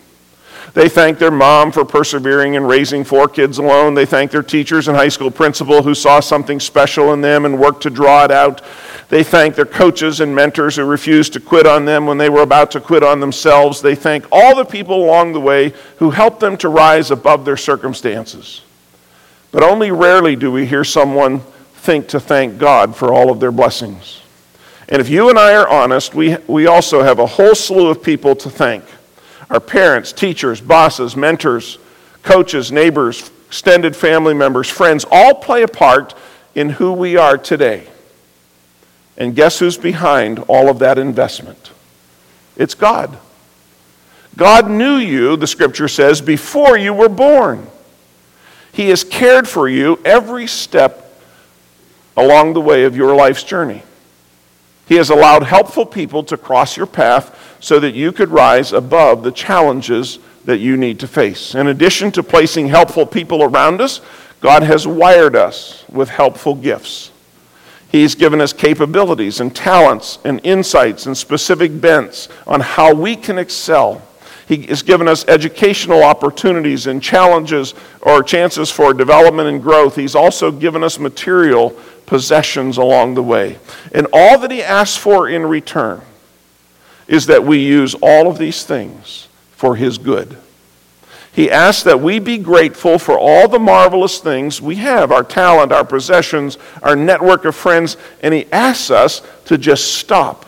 They 0.74 0.88
thank 0.88 1.18
their 1.18 1.30
mom 1.30 1.70
for 1.70 1.84
persevering 1.84 2.56
and 2.56 2.66
raising 2.66 3.04
four 3.04 3.28
kids 3.28 3.58
alone. 3.58 3.92
They 3.92 4.06
thank 4.06 4.30
their 4.30 4.42
teachers 4.42 4.88
and 4.88 4.96
high 4.96 5.10
school 5.10 5.30
principal 5.30 5.82
who 5.82 5.94
saw 5.94 6.20
something 6.20 6.58
special 6.60 7.12
in 7.12 7.20
them 7.20 7.44
and 7.44 7.60
worked 7.60 7.82
to 7.82 7.90
draw 7.90 8.24
it 8.24 8.30
out. 8.30 8.62
They 9.10 9.22
thank 9.22 9.54
their 9.54 9.66
coaches 9.66 10.20
and 10.20 10.34
mentors 10.34 10.76
who 10.76 10.84
refused 10.84 11.34
to 11.34 11.40
quit 11.40 11.66
on 11.66 11.84
them 11.84 12.06
when 12.06 12.16
they 12.16 12.30
were 12.30 12.40
about 12.40 12.70
to 12.70 12.80
quit 12.80 13.02
on 13.02 13.20
themselves. 13.20 13.82
They 13.82 13.94
thank 13.94 14.24
all 14.32 14.56
the 14.56 14.64
people 14.64 15.04
along 15.04 15.34
the 15.34 15.40
way 15.40 15.74
who 15.98 16.08
helped 16.08 16.40
them 16.40 16.56
to 16.58 16.70
rise 16.70 17.10
above 17.10 17.44
their 17.44 17.58
circumstances. 17.58 18.62
But 19.50 19.62
only 19.62 19.90
rarely 19.90 20.36
do 20.36 20.50
we 20.50 20.64
hear 20.64 20.84
someone 20.84 21.40
think 21.74 22.08
to 22.08 22.20
thank 22.20 22.58
God 22.58 22.96
for 22.96 23.12
all 23.12 23.30
of 23.30 23.40
their 23.40 23.52
blessings. 23.52 24.22
And 24.88 25.02
if 25.02 25.10
you 25.10 25.28
and 25.28 25.38
I 25.38 25.54
are 25.54 25.68
honest, 25.68 26.14
we, 26.14 26.38
we 26.46 26.66
also 26.66 27.02
have 27.02 27.18
a 27.18 27.26
whole 27.26 27.54
slew 27.54 27.88
of 27.88 28.02
people 28.02 28.34
to 28.36 28.48
thank 28.48 28.84
our 29.52 29.60
parents, 29.60 30.12
teachers, 30.12 30.60
bosses, 30.62 31.14
mentors, 31.14 31.78
coaches, 32.22 32.72
neighbors, 32.72 33.30
extended 33.46 33.94
family 33.94 34.32
members, 34.32 34.68
friends 34.68 35.04
all 35.10 35.34
play 35.34 35.62
a 35.62 35.68
part 35.68 36.14
in 36.54 36.70
who 36.70 36.92
we 36.92 37.18
are 37.18 37.36
today. 37.36 37.86
And 39.18 39.36
guess 39.36 39.58
who's 39.58 39.76
behind 39.76 40.38
all 40.48 40.70
of 40.70 40.78
that 40.78 40.98
investment? 40.98 41.70
It's 42.56 42.74
God. 42.74 43.18
God 44.38 44.70
knew 44.70 44.96
you, 44.96 45.36
the 45.36 45.46
scripture 45.46 45.88
says, 45.88 46.22
before 46.22 46.78
you 46.78 46.94
were 46.94 47.10
born. 47.10 47.66
He 48.72 48.88
has 48.88 49.04
cared 49.04 49.46
for 49.46 49.68
you 49.68 50.00
every 50.02 50.46
step 50.46 51.20
along 52.16 52.54
the 52.54 52.60
way 52.62 52.84
of 52.84 52.96
your 52.96 53.14
life's 53.14 53.44
journey. 53.44 53.82
He 54.86 54.94
has 54.94 55.10
allowed 55.10 55.42
helpful 55.42 55.84
people 55.84 56.24
to 56.24 56.38
cross 56.38 56.74
your 56.74 56.86
path 56.86 57.41
so 57.62 57.78
that 57.78 57.94
you 57.94 58.10
could 58.10 58.28
rise 58.28 58.72
above 58.72 59.22
the 59.22 59.30
challenges 59.30 60.18
that 60.44 60.58
you 60.58 60.76
need 60.76 60.98
to 60.98 61.06
face. 61.06 61.54
In 61.54 61.68
addition 61.68 62.10
to 62.12 62.22
placing 62.22 62.66
helpful 62.66 63.06
people 63.06 63.44
around 63.44 63.80
us, 63.80 64.00
God 64.40 64.64
has 64.64 64.84
wired 64.84 65.36
us 65.36 65.84
with 65.88 66.08
helpful 66.10 66.56
gifts. 66.56 67.12
He's 67.88 68.16
given 68.16 68.40
us 68.40 68.52
capabilities 68.52 69.38
and 69.38 69.54
talents 69.54 70.18
and 70.24 70.40
insights 70.42 71.06
and 71.06 71.16
specific 71.16 71.80
bents 71.80 72.28
on 72.48 72.60
how 72.60 72.94
we 72.94 73.14
can 73.14 73.38
excel. 73.38 74.02
He 74.48 74.66
has 74.66 74.82
given 74.82 75.06
us 75.06 75.24
educational 75.28 76.02
opportunities 76.02 76.88
and 76.88 77.00
challenges 77.00 77.74
or 78.00 78.24
chances 78.24 78.72
for 78.72 78.92
development 78.92 79.48
and 79.48 79.62
growth. 79.62 79.94
He's 79.94 80.16
also 80.16 80.50
given 80.50 80.82
us 80.82 80.98
material 80.98 81.76
possessions 82.06 82.76
along 82.76 83.14
the 83.14 83.22
way. 83.22 83.58
And 83.92 84.08
all 84.12 84.36
that 84.40 84.50
He 84.50 84.64
asks 84.64 84.96
for 84.96 85.28
in 85.28 85.46
return 85.46 86.02
is 87.08 87.26
that 87.26 87.44
we 87.44 87.58
use 87.58 87.94
all 87.94 88.28
of 88.28 88.38
these 88.38 88.64
things 88.64 89.28
for 89.52 89.76
His 89.76 89.98
good. 89.98 90.36
He 91.32 91.50
asks 91.50 91.82
that 91.84 92.00
we 92.00 92.18
be 92.18 92.36
grateful 92.36 92.98
for 92.98 93.18
all 93.18 93.48
the 93.48 93.58
marvelous 93.58 94.18
things 94.18 94.60
we 94.60 94.76
have 94.76 95.10
our 95.10 95.24
talent, 95.24 95.72
our 95.72 95.84
possessions, 95.84 96.58
our 96.82 96.94
network 96.94 97.44
of 97.44 97.56
friends, 97.56 97.96
and 98.22 98.34
He 98.34 98.46
asks 98.52 98.90
us 98.90 99.22
to 99.46 99.56
just 99.56 99.94
stop 99.94 100.44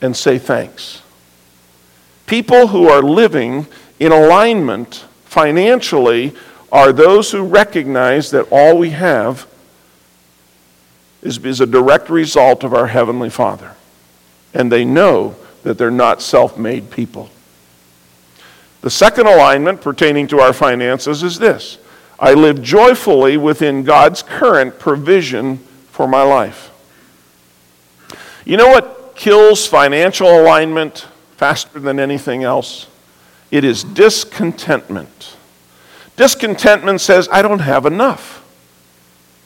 and 0.00 0.16
say 0.16 0.38
thanks. 0.38 1.02
People 2.26 2.68
who 2.68 2.88
are 2.88 3.02
living 3.02 3.66
in 4.00 4.10
alignment 4.10 5.04
financially 5.24 6.34
are 6.72 6.92
those 6.92 7.30
who 7.30 7.42
recognize 7.44 8.30
that 8.32 8.48
all 8.50 8.76
we 8.76 8.90
have 8.90 9.46
is, 11.22 11.38
is 11.38 11.60
a 11.60 11.66
direct 11.66 12.10
result 12.10 12.64
of 12.64 12.74
our 12.74 12.88
Heavenly 12.88 13.30
Father. 13.30 13.76
And 14.52 14.72
they 14.72 14.84
know 14.84 15.36
that 15.64 15.76
they're 15.76 15.90
not 15.90 16.22
self 16.22 16.56
made 16.56 16.90
people. 16.90 17.28
The 18.82 18.90
second 18.90 19.26
alignment 19.26 19.80
pertaining 19.80 20.28
to 20.28 20.40
our 20.40 20.52
finances 20.52 21.22
is 21.22 21.38
this 21.38 21.78
I 22.18 22.34
live 22.34 22.62
joyfully 22.62 23.36
within 23.36 23.82
God's 23.82 24.22
current 24.22 24.78
provision 24.78 25.58
for 25.90 26.06
my 26.06 26.22
life. 26.22 26.70
You 28.44 28.56
know 28.58 28.68
what 28.68 29.14
kills 29.16 29.66
financial 29.66 30.28
alignment 30.28 31.08
faster 31.36 31.80
than 31.80 31.98
anything 31.98 32.44
else? 32.44 32.86
It 33.50 33.64
is 33.64 33.84
discontentment. 33.84 35.36
Discontentment 36.16 37.00
says, 37.00 37.28
I 37.32 37.40
don't 37.40 37.60
have 37.60 37.86
enough. 37.86 38.44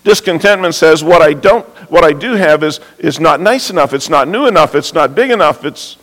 Discontentment 0.02 0.74
says, 0.74 1.04
what 1.04 1.20
I 1.20 1.34
don't, 1.34 1.66
what 1.90 2.02
I 2.02 2.12
do 2.12 2.32
have 2.32 2.62
is, 2.62 2.80
is 2.98 3.20
not 3.20 3.40
nice 3.40 3.68
enough, 3.68 3.92
it's 3.92 4.08
not 4.08 4.26
new 4.26 4.46
enough, 4.46 4.74
it's 4.74 4.94
not 4.94 5.14
big 5.14 5.30
enough, 5.30 5.64
it's 5.64 5.97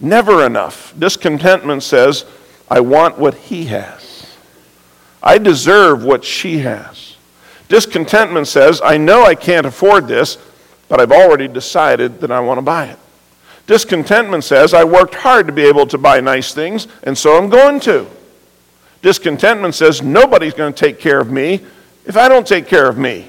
never 0.00 0.44
enough. 0.44 0.94
Discontentment 0.98 1.82
says, 1.82 2.24
I 2.70 2.80
want 2.80 3.18
what 3.18 3.34
he 3.34 3.66
has. 3.66 4.36
I 5.22 5.38
deserve 5.38 6.04
what 6.04 6.24
she 6.24 6.58
has. 6.58 7.16
Discontentment 7.68 8.48
says, 8.48 8.80
I 8.82 8.96
know 8.96 9.24
I 9.24 9.34
can't 9.34 9.66
afford 9.66 10.08
this, 10.08 10.38
but 10.88 11.00
I've 11.00 11.12
already 11.12 11.46
decided 11.46 12.20
that 12.20 12.30
I 12.30 12.40
want 12.40 12.58
to 12.58 12.62
buy 12.62 12.86
it. 12.86 12.98
Discontentment 13.66 14.42
says, 14.42 14.74
I 14.74 14.82
worked 14.82 15.14
hard 15.14 15.46
to 15.46 15.52
be 15.52 15.62
able 15.62 15.86
to 15.88 15.98
buy 15.98 16.20
nice 16.20 16.52
things, 16.52 16.88
and 17.04 17.16
so 17.16 17.36
I'm 17.36 17.48
going 17.48 17.78
to. 17.80 18.06
Discontentment 19.02 19.74
says, 19.74 20.02
nobody's 20.02 20.54
going 20.54 20.72
to 20.72 20.78
take 20.78 20.98
care 20.98 21.20
of 21.20 21.30
me 21.30 21.64
if 22.04 22.16
I 22.16 22.28
don't 22.28 22.46
take 22.46 22.66
care 22.66 22.88
of 22.88 22.98
me. 22.98 23.28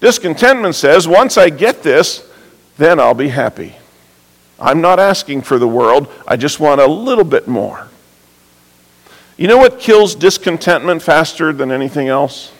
Discontentment 0.00 0.74
says, 0.74 1.08
once 1.08 1.38
I 1.38 1.48
get 1.48 1.82
this, 1.82 2.28
then 2.76 3.00
I'll 3.00 3.14
be 3.14 3.28
happy. 3.28 3.76
I'm 4.64 4.80
not 4.80 4.98
asking 4.98 5.42
for 5.42 5.58
the 5.58 5.68
world, 5.68 6.10
I 6.26 6.36
just 6.36 6.58
want 6.58 6.80
a 6.80 6.86
little 6.86 7.22
bit 7.22 7.46
more. 7.46 7.88
You 9.36 9.46
know 9.46 9.58
what 9.58 9.78
kills 9.78 10.14
discontentment 10.14 11.02
faster 11.02 11.52
than 11.52 11.70
anything 11.70 12.08
else? 12.08 12.50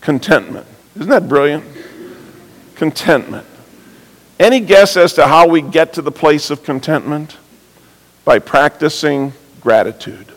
Contentment. 0.00 0.66
Isn't 0.96 1.10
that 1.10 1.28
brilliant? 1.28 1.64
Contentment. 2.74 3.46
Any 4.40 4.58
guess 4.58 4.96
as 4.96 5.12
to 5.14 5.28
how 5.28 5.46
we 5.46 5.62
get 5.62 5.92
to 5.92 6.02
the 6.02 6.10
place 6.10 6.50
of 6.50 6.64
contentment? 6.64 7.36
By 8.24 8.40
practicing 8.40 9.32
gratitude. 9.60 10.32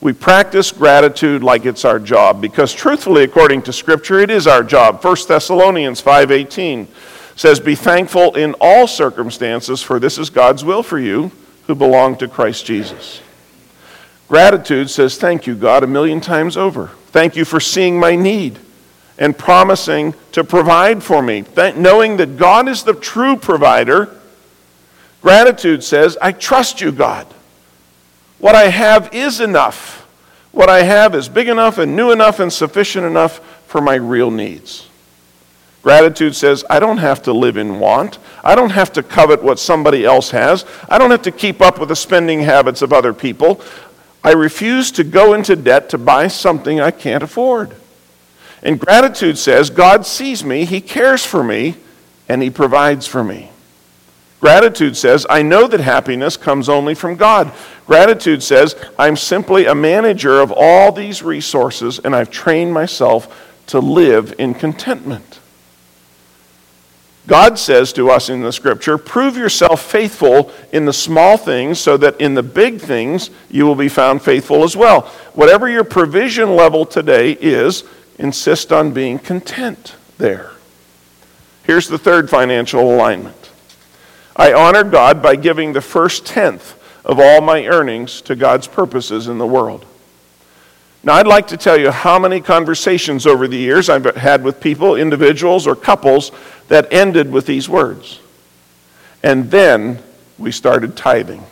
We 0.00 0.12
practice 0.12 0.72
gratitude 0.72 1.44
like 1.44 1.66
it's 1.66 1.84
our 1.84 2.00
job 2.00 2.40
because 2.40 2.72
truthfully 2.72 3.22
according 3.22 3.62
to 3.62 3.72
scripture 3.72 4.18
it 4.18 4.30
is 4.30 4.48
our 4.48 4.64
job. 4.64 5.00
1 5.04 5.28
Thessalonians 5.28 6.00
5:18 6.00 6.88
says 7.38 7.60
be 7.60 7.76
thankful 7.76 8.34
in 8.34 8.52
all 8.60 8.88
circumstances 8.88 9.80
for 9.80 10.00
this 10.00 10.18
is 10.18 10.28
God's 10.28 10.64
will 10.64 10.82
for 10.82 10.98
you 10.98 11.30
who 11.68 11.74
belong 11.76 12.16
to 12.16 12.26
Christ 12.26 12.66
Jesus. 12.66 13.22
Gratitude 14.26 14.90
says 14.90 15.16
thank 15.16 15.46
you 15.46 15.54
God 15.54 15.84
a 15.84 15.86
million 15.86 16.20
times 16.20 16.56
over. 16.56 16.88
Thank 17.12 17.36
you 17.36 17.44
for 17.44 17.60
seeing 17.60 17.98
my 18.00 18.16
need 18.16 18.58
and 19.18 19.38
promising 19.38 20.14
to 20.32 20.42
provide 20.42 21.00
for 21.00 21.22
me. 21.22 21.42
Th- 21.42 21.76
knowing 21.76 22.16
that 22.16 22.38
God 22.38 22.66
is 22.66 22.82
the 22.82 22.94
true 22.94 23.36
provider, 23.36 24.14
gratitude 25.22 25.84
says 25.84 26.18
I 26.20 26.32
trust 26.32 26.80
you 26.80 26.90
God. 26.90 27.24
What 28.40 28.56
I 28.56 28.68
have 28.68 29.14
is 29.14 29.40
enough. 29.40 30.08
What 30.50 30.68
I 30.68 30.82
have 30.82 31.14
is 31.14 31.28
big 31.28 31.46
enough 31.46 31.78
and 31.78 31.94
new 31.94 32.10
enough 32.10 32.40
and 32.40 32.52
sufficient 32.52 33.06
enough 33.06 33.38
for 33.68 33.80
my 33.80 33.94
real 33.94 34.32
needs. 34.32 34.88
Gratitude 35.88 36.36
says, 36.36 36.66
I 36.68 36.80
don't 36.80 36.98
have 36.98 37.22
to 37.22 37.32
live 37.32 37.56
in 37.56 37.80
want. 37.80 38.18
I 38.44 38.54
don't 38.54 38.72
have 38.72 38.92
to 38.92 39.02
covet 39.02 39.42
what 39.42 39.58
somebody 39.58 40.04
else 40.04 40.28
has. 40.32 40.66
I 40.86 40.98
don't 40.98 41.10
have 41.10 41.22
to 41.22 41.32
keep 41.32 41.62
up 41.62 41.80
with 41.80 41.88
the 41.88 41.96
spending 41.96 42.40
habits 42.40 42.82
of 42.82 42.92
other 42.92 43.14
people. 43.14 43.62
I 44.22 44.32
refuse 44.32 44.92
to 44.92 45.02
go 45.02 45.32
into 45.32 45.56
debt 45.56 45.88
to 45.88 45.96
buy 45.96 46.28
something 46.28 46.78
I 46.78 46.90
can't 46.90 47.22
afford. 47.22 47.74
And 48.62 48.78
gratitude 48.78 49.38
says, 49.38 49.70
God 49.70 50.04
sees 50.04 50.44
me, 50.44 50.66
He 50.66 50.82
cares 50.82 51.24
for 51.24 51.42
me, 51.42 51.76
and 52.28 52.42
He 52.42 52.50
provides 52.50 53.06
for 53.06 53.24
me. 53.24 53.50
Gratitude 54.42 54.94
says, 54.94 55.24
I 55.30 55.40
know 55.40 55.66
that 55.68 55.80
happiness 55.80 56.36
comes 56.36 56.68
only 56.68 56.94
from 56.94 57.16
God. 57.16 57.50
Gratitude 57.86 58.42
says, 58.42 58.76
I'm 58.98 59.16
simply 59.16 59.64
a 59.64 59.74
manager 59.74 60.38
of 60.42 60.52
all 60.54 60.92
these 60.92 61.22
resources 61.22 61.98
and 61.98 62.14
I've 62.14 62.30
trained 62.30 62.74
myself 62.74 63.56
to 63.68 63.80
live 63.80 64.34
in 64.36 64.52
contentment. 64.52 65.37
God 67.28 67.58
says 67.58 67.92
to 67.92 68.10
us 68.10 68.30
in 68.30 68.40
the 68.40 68.52
scripture, 68.52 68.96
prove 68.96 69.36
yourself 69.36 69.82
faithful 69.82 70.50
in 70.72 70.86
the 70.86 70.94
small 70.94 71.36
things 71.36 71.78
so 71.78 71.98
that 71.98 72.18
in 72.22 72.32
the 72.32 72.42
big 72.42 72.80
things 72.80 73.28
you 73.50 73.66
will 73.66 73.74
be 73.74 73.90
found 73.90 74.22
faithful 74.22 74.64
as 74.64 74.74
well. 74.74 75.02
Whatever 75.34 75.68
your 75.68 75.84
provision 75.84 76.56
level 76.56 76.86
today 76.86 77.32
is, 77.32 77.84
insist 78.18 78.72
on 78.72 78.92
being 78.92 79.18
content 79.18 79.94
there. 80.16 80.52
Here's 81.64 81.86
the 81.86 81.98
third 81.98 82.30
financial 82.30 82.94
alignment 82.94 83.50
I 84.34 84.54
honor 84.54 84.84
God 84.84 85.22
by 85.22 85.36
giving 85.36 85.74
the 85.74 85.82
first 85.82 86.24
tenth 86.24 86.82
of 87.04 87.20
all 87.20 87.42
my 87.42 87.66
earnings 87.66 88.22
to 88.22 88.36
God's 88.36 88.66
purposes 88.66 89.28
in 89.28 89.36
the 89.36 89.46
world. 89.46 89.84
Now, 91.02 91.14
I'd 91.14 91.26
like 91.26 91.46
to 91.48 91.56
tell 91.56 91.78
you 91.78 91.90
how 91.90 92.18
many 92.18 92.40
conversations 92.40 93.26
over 93.26 93.46
the 93.46 93.56
years 93.56 93.88
I've 93.88 94.16
had 94.16 94.42
with 94.42 94.60
people, 94.60 94.96
individuals, 94.96 95.66
or 95.66 95.76
couples 95.76 96.32
that 96.66 96.92
ended 96.92 97.30
with 97.30 97.46
these 97.46 97.68
words. 97.68 98.20
And 99.22 99.50
then 99.50 100.02
we 100.38 100.50
started 100.50 100.96
tithing. 100.96 101.44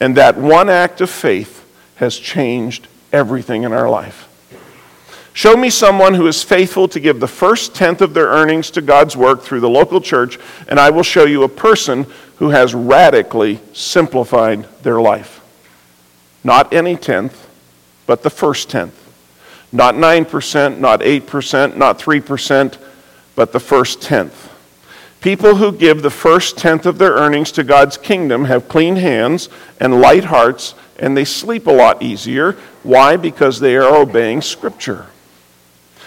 And 0.00 0.16
that 0.16 0.36
one 0.36 0.68
act 0.68 1.00
of 1.00 1.10
faith 1.10 1.64
has 1.96 2.18
changed 2.18 2.88
everything 3.12 3.62
in 3.62 3.72
our 3.72 3.88
life. 3.88 4.28
Show 5.32 5.54
me 5.54 5.68
someone 5.68 6.14
who 6.14 6.26
is 6.26 6.42
faithful 6.42 6.88
to 6.88 6.98
give 6.98 7.20
the 7.20 7.28
first 7.28 7.74
tenth 7.74 8.00
of 8.00 8.14
their 8.14 8.28
earnings 8.28 8.70
to 8.70 8.80
God's 8.80 9.18
work 9.18 9.42
through 9.42 9.60
the 9.60 9.68
local 9.68 10.00
church, 10.00 10.38
and 10.66 10.80
I 10.80 10.88
will 10.88 11.02
show 11.02 11.26
you 11.26 11.42
a 11.42 11.48
person 11.48 12.06
who 12.36 12.50
has 12.50 12.74
radically 12.74 13.60
simplified 13.74 14.66
their 14.82 14.98
life. 14.98 15.42
Not 16.42 16.72
any 16.72 16.96
tenth, 16.96 17.45
but 18.06 18.22
the 18.22 18.30
first 18.30 18.70
tenth. 18.70 19.02
Not 19.72 19.94
9%, 19.94 20.78
not 20.78 21.00
8%, 21.00 21.76
not 21.76 21.98
3%, 21.98 22.78
but 23.34 23.52
the 23.52 23.60
first 23.60 24.00
tenth. 24.00 24.52
People 25.20 25.56
who 25.56 25.72
give 25.72 26.02
the 26.02 26.10
first 26.10 26.56
tenth 26.56 26.86
of 26.86 26.98
their 26.98 27.12
earnings 27.12 27.50
to 27.52 27.64
God's 27.64 27.96
kingdom 27.96 28.44
have 28.44 28.68
clean 28.68 28.96
hands 28.96 29.48
and 29.80 30.00
light 30.00 30.24
hearts, 30.24 30.74
and 30.98 31.16
they 31.16 31.24
sleep 31.24 31.66
a 31.66 31.72
lot 31.72 32.02
easier. 32.02 32.52
Why? 32.82 33.16
Because 33.16 33.58
they 33.58 33.76
are 33.76 33.96
obeying 33.96 34.40
Scripture. 34.40 35.06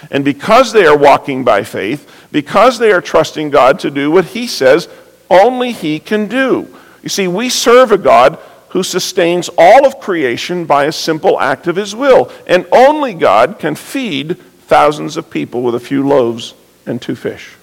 And 0.10 0.24
because 0.24 0.72
they 0.72 0.86
are 0.86 0.98
walking 0.98 1.44
by 1.44 1.64
faith, 1.64 2.28
because 2.32 2.80
they 2.80 2.92
are 2.92 3.02
trusting 3.02 3.50
God 3.50 3.80
to 3.80 3.92
do 3.92 4.10
what 4.10 4.26
He 4.26 4.48
says 4.48 4.88
only 5.30 5.74
He 5.74 6.00
can 6.00 6.28
do. 6.28 6.74
You 7.04 7.10
see, 7.10 7.28
we 7.28 7.50
serve 7.50 7.92
a 7.92 7.98
God 7.98 8.40
who 8.70 8.84
sustains 8.84 9.50
all 9.58 9.86
of 9.86 10.00
creation 10.00 10.66
by 10.66 10.86
a 10.86 10.92
simple 10.92 11.40
act 11.40 11.68
of 11.68 11.76
His 11.76 11.96
will. 11.96 12.32
And 12.48 12.66
only 12.72 13.14
God 13.14 13.60
can 13.60 13.76
feed 13.76 14.38
thousands 14.38 15.18
of 15.18 15.30
people 15.30 15.64
with 15.64 15.76
a 15.76 15.80
few 15.80 16.08
loaves 16.08 16.54
and 16.86 17.02
two 17.02 17.16
fish. 17.16 17.56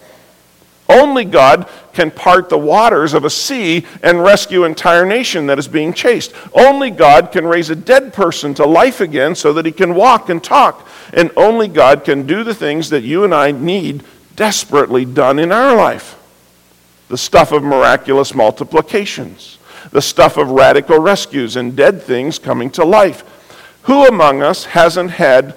Only 0.88 1.24
God 1.24 1.68
can 1.94 2.10
part 2.10 2.48
the 2.48 2.58
waters 2.58 3.12
of 3.14 3.24
a 3.24 3.30
sea 3.30 3.84
and 4.02 4.22
rescue 4.22 4.64
an 4.64 4.70
entire 4.70 5.04
nation 5.04 5.46
that 5.46 5.58
is 5.58 5.66
being 5.66 5.92
chased. 5.92 6.32
Only 6.52 6.90
God 6.90 7.32
can 7.32 7.46
raise 7.46 7.70
a 7.70 7.76
dead 7.76 8.12
person 8.12 8.54
to 8.54 8.66
life 8.66 9.00
again 9.00 9.34
so 9.34 9.52
that 9.54 9.66
he 9.66 9.72
can 9.72 9.94
walk 9.94 10.28
and 10.28 10.42
talk. 10.42 10.86
And 11.12 11.30
only 11.36 11.68
God 11.68 12.04
can 12.04 12.26
do 12.26 12.44
the 12.44 12.54
things 12.54 12.90
that 12.90 13.02
you 13.02 13.24
and 13.24 13.34
I 13.34 13.50
need 13.50 14.04
desperately 14.36 15.04
done 15.04 15.38
in 15.38 15.50
our 15.50 15.74
life. 15.74 16.18
The 17.08 17.18
stuff 17.18 17.52
of 17.52 17.62
miraculous 17.62 18.34
multiplications, 18.34 19.58
the 19.90 20.02
stuff 20.02 20.36
of 20.36 20.50
radical 20.50 20.98
rescues 20.98 21.56
and 21.56 21.76
dead 21.76 22.02
things 22.02 22.38
coming 22.38 22.70
to 22.70 22.84
life. 22.84 23.24
Who 23.82 24.06
among 24.06 24.42
us 24.42 24.64
hasn't 24.64 25.12
had 25.12 25.54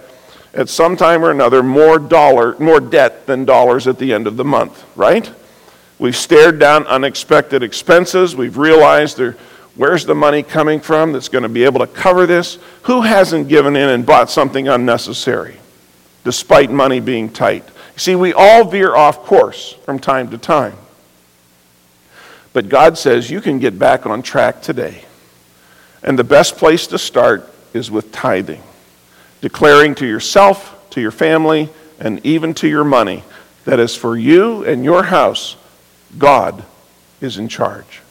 at 0.53 0.69
some 0.69 0.95
time 0.97 1.23
or 1.23 1.31
another 1.31 1.63
more 1.63 1.99
dollar 1.99 2.57
more 2.59 2.79
debt 2.79 3.25
than 3.25 3.45
dollars 3.45 3.87
at 3.87 3.97
the 3.99 4.13
end 4.13 4.27
of 4.27 4.37
the 4.37 4.45
month, 4.45 4.85
right? 4.95 5.31
We've 5.99 6.15
stared 6.15 6.59
down 6.59 6.87
unexpected 6.87 7.61
expenses. 7.61 8.35
We've 8.35 8.57
realized 8.57 9.17
there, 9.17 9.35
where's 9.75 10.05
the 10.05 10.15
money 10.15 10.43
coming 10.43 10.79
from 10.79 11.11
that's 11.11 11.27
going 11.27 11.43
to 11.43 11.49
be 11.49 11.65
able 11.65 11.79
to 11.79 11.87
cover 11.87 12.25
this? 12.25 12.57
Who 12.83 13.01
hasn't 13.01 13.49
given 13.49 13.75
in 13.75 13.89
and 13.89 14.05
bought 14.05 14.29
something 14.29 14.67
unnecessary 14.67 15.57
despite 16.23 16.71
money 16.71 16.99
being 16.99 17.29
tight? 17.29 17.67
See, 17.95 18.15
we 18.15 18.31
all 18.31 18.63
veer 18.63 18.95
off 18.95 19.25
course 19.25 19.73
from 19.83 19.99
time 19.99 20.29
to 20.29 20.37
time. 20.37 20.77
But 22.53 22.69
God 22.69 22.97
says 22.97 23.29
you 23.29 23.41
can 23.41 23.59
get 23.59 23.77
back 23.77 24.05
on 24.05 24.21
track 24.21 24.61
today. 24.61 25.03
And 26.01 26.17
the 26.17 26.23
best 26.23 26.57
place 26.57 26.87
to 26.87 26.97
start 26.97 27.51
is 27.73 27.91
with 27.91 28.11
tithing 28.11 28.63
declaring 29.41 29.95
to 29.95 30.05
yourself, 30.05 30.75
to 30.89 31.01
your 31.01 31.11
family, 31.11 31.69
and 31.99 32.25
even 32.25 32.53
to 32.53 32.67
your 32.67 32.83
money 32.83 33.23
that 33.65 33.79
as 33.79 33.95
for 33.95 34.17
you 34.17 34.63
and 34.65 34.83
your 34.83 35.03
house, 35.03 35.55
God 36.17 36.63
is 37.21 37.37
in 37.37 37.47
charge. 37.47 38.01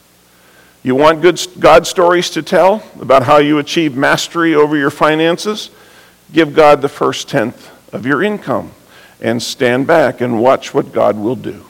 You 0.82 0.94
want 0.94 1.20
good 1.20 1.40
God 1.58 1.86
stories 1.86 2.30
to 2.30 2.42
tell 2.42 2.82
about 3.00 3.24
how 3.24 3.38
you 3.38 3.58
achieve 3.58 3.96
mastery 3.96 4.54
over 4.54 4.76
your 4.76 4.90
finances? 4.90 5.70
Give 6.32 6.54
God 6.54 6.80
the 6.80 6.88
first 6.88 7.28
tenth 7.28 7.70
of 7.92 8.06
your 8.06 8.22
income 8.22 8.72
and 9.20 9.42
stand 9.42 9.86
back 9.86 10.20
and 10.20 10.40
watch 10.40 10.72
what 10.72 10.92
God 10.92 11.16
will 11.18 11.36
do. 11.36 11.64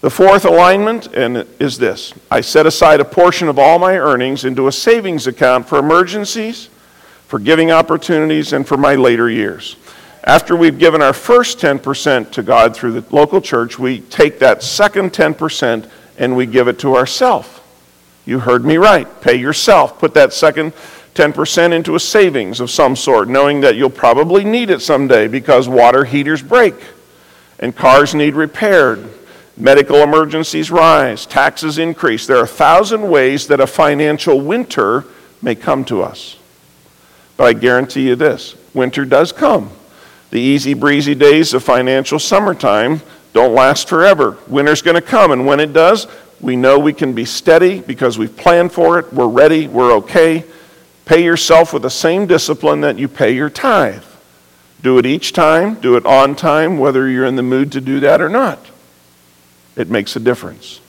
The 0.00 0.10
fourth 0.10 0.44
alignment 0.44 1.08
and 1.08 1.46
is 1.58 1.78
this 1.78 2.14
I 2.30 2.40
set 2.40 2.66
aside 2.66 3.00
a 3.00 3.04
portion 3.04 3.48
of 3.48 3.58
all 3.58 3.78
my 3.78 3.98
earnings 3.98 4.44
into 4.44 4.68
a 4.68 4.72
savings 4.72 5.26
account 5.26 5.68
for 5.68 5.78
emergencies 5.78 6.68
for 7.28 7.38
giving 7.38 7.70
opportunities, 7.70 8.54
and 8.54 8.66
for 8.66 8.78
my 8.78 8.94
later 8.94 9.28
years. 9.28 9.76
After 10.24 10.56
we've 10.56 10.78
given 10.78 11.02
our 11.02 11.12
first 11.12 11.58
10% 11.58 12.32
to 12.32 12.42
God 12.42 12.74
through 12.74 12.98
the 12.98 13.14
local 13.14 13.42
church, 13.42 13.78
we 13.78 14.00
take 14.00 14.38
that 14.38 14.62
second 14.62 15.12
10% 15.12 15.88
and 16.16 16.34
we 16.34 16.46
give 16.46 16.68
it 16.68 16.78
to 16.80 16.96
ourselves. 16.96 17.60
You 18.24 18.38
heard 18.40 18.64
me 18.64 18.78
right. 18.78 19.06
Pay 19.20 19.36
yourself. 19.36 19.98
Put 19.98 20.14
that 20.14 20.32
second 20.32 20.72
10% 21.14 21.72
into 21.72 21.94
a 21.94 22.00
savings 22.00 22.60
of 22.60 22.70
some 22.70 22.96
sort, 22.96 23.28
knowing 23.28 23.60
that 23.60 23.76
you'll 23.76 23.90
probably 23.90 24.42
need 24.42 24.70
it 24.70 24.80
someday 24.80 25.28
because 25.28 25.68
water 25.68 26.06
heaters 26.06 26.40
break 26.40 26.74
and 27.58 27.76
cars 27.76 28.14
need 28.14 28.34
repaired. 28.34 29.06
Medical 29.60 29.96
emergencies 29.96 30.70
rise, 30.70 31.26
taxes 31.26 31.78
increase. 31.78 32.26
There 32.26 32.36
are 32.36 32.44
a 32.44 32.46
thousand 32.46 33.10
ways 33.10 33.48
that 33.48 33.60
a 33.60 33.66
financial 33.66 34.40
winter 34.40 35.04
may 35.42 35.56
come 35.56 35.84
to 35.86 36.00
us. 36.00 36.36
But 37.36 37.44
I 37.44 37.52
guarantee 37.54 38.06
you 38.06 38.14
this 38.14 38.54
winter 38.72 39.04
does 39.04 39.32
come. 39.32 39.70
The 40.30 40.40
easy 40.40 40.74
breezy 40.74 41.16
days 41.16 41.54
of 41.54 41.64
financial 41.64 42.20
summertime 42.20 43.00
don't 43.32 43.54
last 43.54 43.88
forever. 43.88 44.38
Winter's 44.46 44.82
going 44.82 44.94
to 44.94 45.00
come, 45.00 45.32
and 45.32 45.44
when 45.44 45.58
it 45.58 45.72
does, 45.72 46.06
we 46.40 46.54
know 46.54 46.78
we 46.78 46.92
can 46.92 47.12
be 47.12 47.24
steady 47.24 47.80
because 47.80 48.16
we've 48.16 48.36
planned 48.36 48.70
for 48.70 49.00
it, 49.00 49.12
we're 49.12 49.26
ready, 49.26 49.66
we're 49.66 49.92
okay. 49.94 50.44
Pay 51.04 51.24
yourself 51.24 51.72
with 51.72 51.82
the 51.82 51.90
same 51.90 52.26
discipline 52.26 52.82
that 52.82 52.98
you 52.98 53.08
pay 53.08 53.34
your 53.34 53.50
tithe. 53.50 54.04
Do 54.82 54.98
it 54.98 55.06
each 55.06 55.32
time, 55.32 55.74
do 55.80 55.96
it 55.96 56.06
on 56.06 56.36
time, 56.36 56.78
whether 56.78 57.08
you're 57.08 57.24
in 57.24 57.34
the 57.34 57.42
mood 57.42 57.72
to 57.72 57.80
do 57.80 57.98
that 58.00 58.20
or 58.20 58.28
not. 58.28 58.60
It 59.78 59.88
makes 59.88 60.16
a 60.16 60.20
difference. 60.20 60.80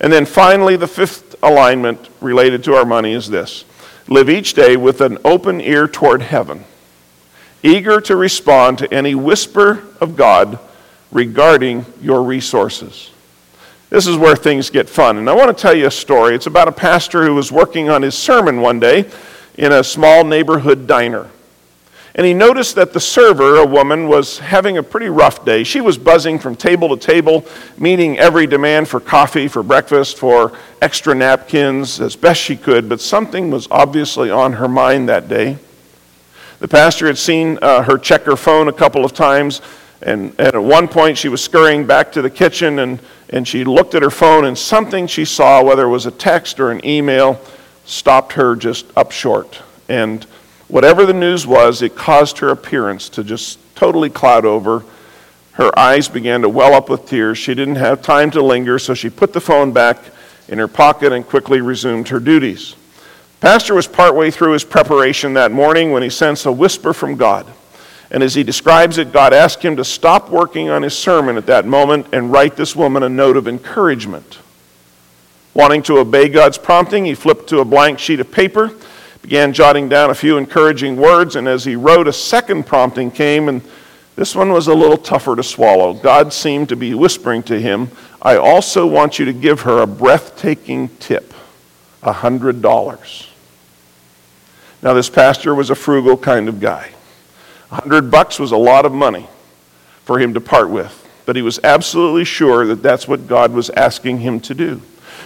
And 0.00 0.12
then 0.12 0.24
finally, 0.24 0.76
the 0.76 0.86
fifth 0.86 1.34
alignment 1.42 2.08
related 2.20 2.64
to 2.64 2.74
our 2.74 2.84
money 2.84 3.12
is 3.12 3.28
this 3.28 3.64
live 4.08 4.30
each 4.30 4.54
day 4.54 4.76
with 4.76 5.00
an 5.00 5.18
open 5.24 5.60
ear 5.60 5.88
toward 5.88 6.22
heaven, 6.22 6.64
eager 7.62 8.00
to 8.02 8.14
respond 8.14 8.78
to 8.78 8.94
any 8.94 9.14
whisper 9.14 9.84
of 10.00 10.16
God 10.16 10.60
regarding 11.10 11.84
your 12.00 12.22
resources. 12.22 13.10
This 13.90 14.06
is 14.06 14.16
where 14.16 14.36
things 14.36 14.70
get 14.70 14.88
fun. 14.88 15.16
And 15.16 15.28
I 15.28 15.34
want 15.34 15.56
to 15.56 15.60
tell 15.60 15.74
you 15.74 15.86
a 15.86 15.90
story. 15.90 16.34
It's 16.34 16.46
about 16.46 16.68
a 16.68 16.72
pastor 16.72 17.24
who 17.24 17.34
was 17.34 17.50
working 17.50 17.88
on 17.88 18.02
his 18.02 18.14
sermon 18.14 18.60
one 18.60 18.78
day 18.78 19.10
in 19.56 19.72
a 19.72 19.82
small 19.82 20.24
neighborhood 20.24 20.86
diner. 20.86 21.30
And 22.16 22.24
he 22.24 22.32
noticed 22.32 22.76
that 22.76 22.94
the 22.94 23.00
server, 23.00 23.56
a 23.56 23.66
woman, 23.66 24.08
was 24.08 24.38
having 24.38 24.78
a 24.78 24.82
pretty 24.82 25.10
rough 25.10 25.44
day. 25.44 25.64
She 25.64 25.82
was 25.82 25.98
buzzing 25.98 26.38
from 26.38 26.56
table 26.56 26.96
to 26.96 26.96
table, 26.96 27.44
meeting 27.76 28.18
every 28.18 28.46
demand 28.46 28.88
for 28.88 29.00
coffee, 29.00 29.48
for 29.48 29.62
breakfast, 29.62 30.16
for 30.16 30.52
extra 30.80 31.14
napkins 31.14 32.00
as 32.00 32.16
best 32.16 32.40
she 32.40 32.56
could, 32.56 32.88
but 32.88 33.02
something 33.02 33.50
was 33.50 33.68
obviously 33.70 34.30
on 34.30 34.54
her 34.54 34.66
mind 34.66 35.10
that 35.10 35.28
day. 35.28 35.58
The 36.58 36.68
pastor 36.68 37.06
had 37.06 37.18
seen 37.18 37.58
uh, 37.60 37.82
her 37.82 37.98
check 37.98 38.22
her 38.22 38.36
phone 38.36 38.68
a 38.68 38.72
couple 38.72 39.04
of 39.04 39.12
times, 39.12 39.60
and, 40.00 40.30
and 40.38 40.54
at 40.54 40.62
one 40.62 40.88
point 40.88 41.18
she 41.18 41.28
was 41.28 41.44
scurrying 41.44 41.86
back 41.86 42.12
to 42.12 42.22
the 42.22 42.30
kitchen 42.30 42.78
and, 42.78 42.98
and 43.28 43.46
she 43.46 43.62
looked 43.62 43.94
at 43.94 44.00
her 44.00 44.10
phone, 44.10 44.46
and 44.46 44.56
something 44.56 45.06
she 45.06 45.26
saw, 45.26 45.62
whether 45.62 45.84
it 45.84 45.90
was 45.90 46.06
a 46.06 46.10
text 46.10 46.60
or 46.60 46.70
an 46.70 46.82
email, 46.82 47.38
stopped 47.84 48.32
her 48.32 48.56
just 48.56 48.86
up 48.96 49.12
short. 49.12 49.60
And 49.90 50.26
Whatever 50.68 51.06
the 51.06 51.12
news 51.12 51.46
was, 51.46 51.80
it 51.80 51.94
caused 51.94 52.38
her 52.38 52.48
appearance 52.48 53.08
to 53.10 53.22
just 53.22 53.58
totally 53.76 54.10
cloud 54.10 54.44
over. 54.44 54.84
Her 55.52 55.76
eyes 55.78 56.08
began 56.08 56.42
to 56.42 56.48
well 56.48 56.74
up 56.74 56.88
with 56.88 57.06
tears. 57.06 57.38
She 57.38 57.54
didn't 57.54 57.76
have 57.76 58.02
time 58.02 58.30
to 58.32 58.42
linger, 58.42 58.78
so 58.78 58.92
she 58.92 59.08
put 59.08 59.32
the 59.32 59.40
phone 59.40 59.72
back 59.72 59.98
in 60.48 60.58
her 60.58 60.68
pocket 60.68 61.12
and 61.12 61.26
quickly 61.26 61.60
resumed 61.60 62.08
her 62.08 62.20
duties. 62.20 62.74
Pastor 63.40 63.74
was 63.74 63.86
partway 63.86 64.30
through 64.30 64.52
his 64.52 64.64
preparation 64.64 65.34
that 65.34 65.52
morning 65.52 65.92
when 65.92 66.02
he 66.02 66.10
sensed 66.10 66.46
a 66.46 66.52
whisper 66.52 66.92
from 66.92 67.16
God. 67.16 67.46
And 68.10 68.22
as 68.22 68.34
he 68.34 68.42
describes 68.42 68.98
it, 68.98 69.12
God 69.12 69.32
asked 69.32 69.62
him 69.62 69.76
to 69.76 69.84
stop 69.84 70.30
working 70.30 70.68
on 70.68 70.82
his 70.82 70.96
sermon 70.96 71.36
at 71.36 71.46
that 71.46 71.66
moment 71.66 72.08
and 72.12 72.32
write 72.32 72.56
this 72.56 72.74
woman 72.74 73.02
a 73.02 73.08
note 73.08 73.36
of 73.36 73.46
encouragement. 73.46 74.38
Wanting 75.54 75.82
to 75.84 75.98
obey 75.98 76.28
God's 76.28 76.58
prompting, 76.58 77.04
he 77.04 77.14
flipped 77.14 77.48
to 77.48 77.60
a 77.60 77.64
blank 77.64 77.98
sheet 77.98 78.20
of 78.20 78.30
paper 78.30 78.72
began 79.26 79.52
jotting 79.52 79.88
down 79.88 80.08
a 80.08 80.14
few 80.14 80.38
encouraging 80.38 80.96
words, 80.96 81.34
and 81.34 81.48
as 81.48 81.64
he 81.64 81.74
wrote, 81.74 82.06
a 82.06 82.12
second 82.12 82.64
prompting 82.64 83.10
came, 83.10 83.48
and 83.48 83.60
this 84.14 84.36
one 84.36 84.52
was 84.52 84.68
a 84.68 84.72
little 84.72 84.96
tougher 84.96 85.34
to 85.34 85.42
swallow. 85.42 85.92
God 85.94 86.32
seemed 86.32 86.68
to 86.68 86.76
be 86.76 86.94
whispering 86.94 87.42
to 87.44 87.60
him, 87.60 87.90
I 88.22 88.36
also 88.36 88.86
want 88.86 89.18
you 89.18 89.24
to 89.24 89.32
give 89.32 89.62
her 89.62 89.82
a 89.82 89.86
breathtaking 89.86 90.90
tip 91.00 91.34
a 92.04 92.12
$100. 92.12 93.26
Now, 94.80 94.92
this 94.92 95.10
pastor 95.10 95.56
was 95.56 95.70
a 95.70 95.74
frugal 95.74 96.16
kind 96.16 96.48
of 96.48 96.60
guy. 96.60 96.90
A 97.72 97.80
hundred 97.80 98.12
bucks 98.12 98.38
was 98.38 98.52
a 98.52 98.56
lot 98.56 98.86
of 98.86 98.92
money 98.92 99.26
for 100.04 100.20
him 100.20 100.34
to 100.34 100.40
part 100.40 100.70
with, 100.70 101.04
but 101.26 101.34
he 101.34 101.42
was 101.42 101.58
absolutely 101.64 102.24
sure 102.24 102.64
that 102.68 102.80
that's 102.80 103.08
what 103.08 103.26
God 103.26 103.52
was 103.52 103.70
asking 103.70 104.18
him 104.20 104.38
to 104.38 104.54
do. 104.54 104.82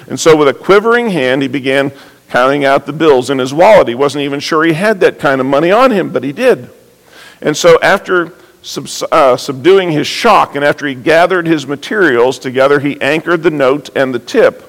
And 0.08 0.18
so, 0.18 0.34
with 0.34 0.48
a 0.48 0.54
quivering 0.54 1.10
hand, 1.10 1.42
he 1.42 1.48
began 1.48 1.92
counting 2.30 2.64
out 2.64 2.86
the 2.86 2.92
bills 2.92 3.28
in 3.28 3.38
his 3.38 3.52
wallet. 3.52 3.88
He 3.88 3.94
wasn't 3.94 4.22
even 4.22 4.40
sure 4.40 4.64
he 4.64 4.72
had 4.72 5.00
that 5.00 5.18
kind 5.18 5.40
of 5.40 5.46
money 5.46 5.70
on 5.70 5.90
him, 5.90 6.10
but 6.10 6.24
he 6.24 6.32
did. 6.32 6.70
And 7.42 7.56
so, 7.56 7.78
after 7.82 8.32
uh, 9.10 9.36
subduing 9.36 9.90
his 9.90 10.06
shock 10.06 10.54
and 10.54 10.64
after 10.64 10.86
he 10.86 10.94
gathered 10.94 11.46
his 11.46 11.66
materials 11.66 12.38
together, 12.38 12.78
he 12.80 13.00
anchored 13.00 13.42
the 13.42 13.50
note 13.50 13.90
and 13.96 14.14
the 14.14 14.18
tip 14.18 14.64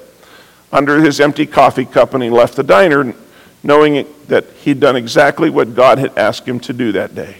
under 0.72 1.02
his 1.02 1.20
empty 1.20 1.46
coffee 1.46 1.84
cup 1.84 2.14
and 2.14 2.22
he 2.22 2.30
left 2.30 2.56
the 2.56 2.62
diner, 2.62 3.14
knowing 3.62 4.06
that 4.26 4.44
he'd 4.62 4.80
done 4.80 4.96
exactly 4.96 5.50
what 5.50 5.74
God 5.74 5.98
had 5.98 6.16
asked 6.18 6.48
him 6.48 6.58
to 6.60 6.72
do 6.72 6.92
that 6.92 7.14
day. 7.14 7.36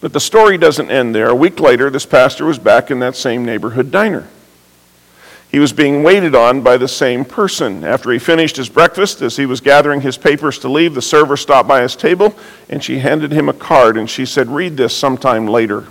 But 0.00 0.12
the 0.12 0.20
story 0.20 0.56
doesn't 0.56 0.90
end 0.90 1.14
there. 1.14 1.28
A 1.28 1.34
week 1.34 1.60
later, 1.60 1.90
this 1.90 2.06
pastor 2.06 2.44
was 2.44 2.58
back 2.58 2.90
in 2.90 3.00
that 3.00 3.14
same 3.14 3.44
neighborhood 3.44 3.90
diner. 3.90 4.28
He 5.52 5.58
was 5.58 5.74
being 5.74 6.02
waited 6.02 6.34
on 6.34 6.62
by 6.62 6.78
the 6.78 6.88
same 6.88 7.26
person. 7.26 7.84
After 7.84 8.10
he 8.10 8.18
finished 8.18 8.56
his 8.56 8.70
breakfast, 8.70 9.20
as 9.20 9.36
he 9.36 9.44
was 9.44 9.60
gathering 9.60 10.00
his 10.00 10.16
papers 10.16 10.58
to 10.60 10.68
leave, 10.70 10.94
the 10.94 11.02
server 11.02 11.36
stopped 11.36 11.68
by 11.68 11.82
his 11.82 11.94
table 11.94 12.34
and 12.70 12.82
she 12.82 13.00
handed 13.00 13.32
him 13.32 13.50
a 13.50 13.52
card 13.52 13.98
and 13.98 14.08
she 14.08 14.24
said, 14.24 14.48
Read 14.48 14.78
this 14.78 14.96
sometime 14.96 15.46
later. 15.46 15.88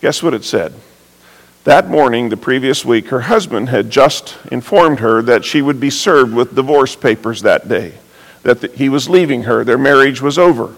Guess 0.00 0.22
what 0.22 0.32
it 0.32 0.44
said? 0.44 0.74
That 1.64 1.88
morning, 1.88 2.28
the 2.28 2.36
previous 2.36 2.84
week, 2.84 3.08
her 3.08 3.22
husband 3.22 3.68
had 3.68 3.90
just 3.90 4.38
informed 4.52 5.00
her 5.00 5.20
that 5.22 5.44
she 5.44 5.60
would 5.60 5.80
be 5.80 5.90
served 5.90 6.32
with 6.32 6.54
divorce 6.54 6.94
papers 6.94 7.42
that 7.42 7.68
day, 7.68 7.94
that 8.44 8.76
he 8.76 8.88
was 8.88 9.08
leaving 9.08 9.42
her, 9.42 9.64
their 9.64 9.76
marriage 9.76 10.22
was 10.22 10.38
over. 10.38 10.76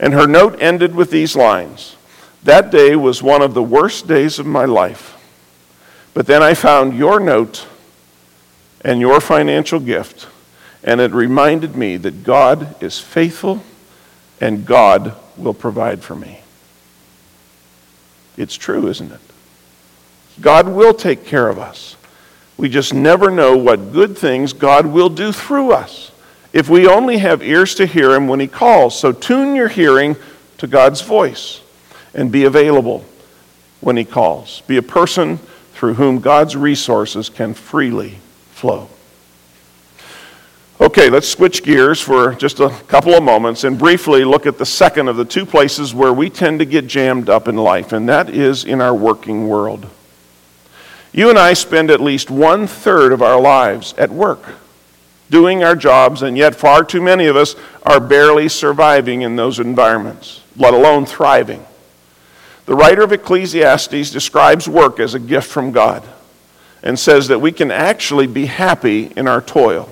And 0.00 0.14
her 0.14 0.26
note 0.26 0.56
ended 0.62 0.94
with 0.94 1.10
these 1.10 1.36
lines 1.36 1.96
That 2.42 2.70
day 2.70 2.96
was 2.96 3.22
one 3.22 3.42
of 3.42 3.52
the 3.52 3.62
worst 3.62 4.06
days 4.06 4.38
of 4.38 4.46
my 4.46 4.64
life. 4.64 5.15
But 6.16 6.24
then 6.24 6.42
I 6.42 6.54
found 6.54 6.96
your 6.96 7.20
note 7.20 7.66
and 8.80 9.02
your 9.02 9.20
financial 9.20 9.78
gift, 9.78 10.28
and 10.82 10.98
it 10.98 11.12
reminded 11.12 11.76
me 11.76 11.98
that 11.98 12.24
God 12.24 12.82
is 12.82 12.98
faithful 12.98 13.62
and 14.40 14.64
God 14.64 15.14
will 15.36 15.52
provide 15.52 16.02
for 16.02 16.16
me. 16.16 16.40
It's 18.38 18.54
true, 18.54 18.88
isn't 18.88 19.12
it? 19.12 19.20
God 20.40 20.68
will 20.68 20.94
take 20.94 21.26
care 21.26 21.48
of 21.48 21.58
us. 21.58 21.96
We 22.56 22.70
just 22.70 22.94
never 22.94 23.30
know 23.30 23.54
what 23.54 23.92
good 23.92 24.16
things 24.16 24.54
God 24.54 24.86
will 24.86 25.10
do 25.10 25.32
through 25.32 25.72
us 25.72 26.12
if 26.54 26.70
we 26.70 26.86
only 26.86 27.18
have 27.18 27.42
ears 27.42 27.74
to 27.74 27.84
hear 27.84 28.14
Him 28.14 28.26
when 28.26 28.40
He 28.40 28.48
calls. 28.48 28.98
So 28.98 29.12
tune 29.12 29.54
your 29.54 29.68
hearing 29.68 30.16
to 30.56 30.66
God's 30.66 31.02
voice 31.02 31.60
and 32.14 32.32
be 32.32 32.44
available 32.44 33.04
when 33.82 33.98
He 33.98 34.06
calls. 34.06 34.62
Be 34.62 34.78
a 34.78 34.82
person 34.82 35.40
through 35.76 35.92
whom 35.92 36.20
God's 36.20 36.56
resources 36.56 37.28
can 37.28 37.52
freely 37.52 38.16
flow. 38.52 38.88
Okay, 40.80 41.10
let's 41.10 41.28
switch 41.28 41.62
gears 41.62 42.00
for 42.00 42.34
just 42.34 42.60
a 42.60 42.70
couple 42.88 43.12
of 43.12 43.22
moments 43.22 43.62
and 43.62 43.78
briefly 43.78 44.24
look 44.24 44.46
at 44.46 44.56
the 44.56 44.64
second 44.64 45.08
of 45.08 45.16
the 45.16 45.24
two 45.26 45.44
places 45.44 45.94
where 45.94 46.14
we 46.14 46.30
tend 46.30 46.60
to 46.60 46.64
get 46.64 46.86
jammed 46.86 47.28
up 47.28 47.46
in 47.46 47.56
life, 47.56 47.92
and 47.92 48.08
that 48.08 48.30
is 48.30 48.64
in 48.64 48.80
our 48.80 48.94
working 48.94 49.48
world. 49.48 49.86
You 51.12 51.28
and 51.28 51.38
I 51.38 51.52
spend 51.52 51.90
at 51.90 52.00
least 52.00 52.30
one 52.30 52.66
third 52.66 53.12
of 53.12 53.20
our 53.20 53.38
lives 53.38 53.94
at 53.98 54.10
work, 54.10 54.42
doing 55.28 55.62
our 55.62 55.76
jobs, 55.76 56.22
and 56.22 56.38
yet 56.38 56.54
far 56.54 56.84
too 56.84 57.02
many 57.02 57.26
of 57.26 57.36
us 57.36 57.54
are 57.82 58.00
barely 58.00 58.48
surviving 58.48 59.20
in 59.20 59.36
those 59.36 59.60
environments, 59.60 60.42
let 60.56 60.72
alone 60.72 61.04
thriving. 61.04 61.66
The 62.66 62.74
writer 62.74 63.02
of 63.02 63.12
Ecclesiastes 63.12 64.10
describes 64.10 64.68
work 64.68 65.00
as 65.00 65.14
a 65.14 65.20
gift 65.20 65.48
from 65.48 65.72
God 65.72 66.02
and 66.82 66.98
says 66.98 67.28
that 67.28 67.40
we 67.40 67.52
can 67.52 67.70
actually 67.70 68.26
be 68.26 68.46
happy 68.46 69.12
in 69.16 69.26
our 69.28 69.40
toil. 69.40 69.88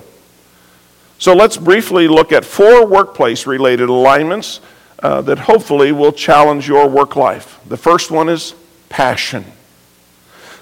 So 1.17 1.33
let's 1.33 1.55
briefly 1.55 2.07
look 2.07 2.33
at 2.33 2.43
four 2.43 2.85
workplace 2.85 3.47
related 3.47 3.87
alignments 3.89 4.59
uh, 5.01 5.21
that 5.21 5.39
hopefully 5.39 5.93
will 5.93 6.11
challenge 6.11 6.67
your 6.67 6.87
work 6.89 7.15
life. 7.15 7.59
The 7.65 7.77
first 7.77 8.11
one 8.11 8.27
is 8.27 8.53
passion. 8.89 9.45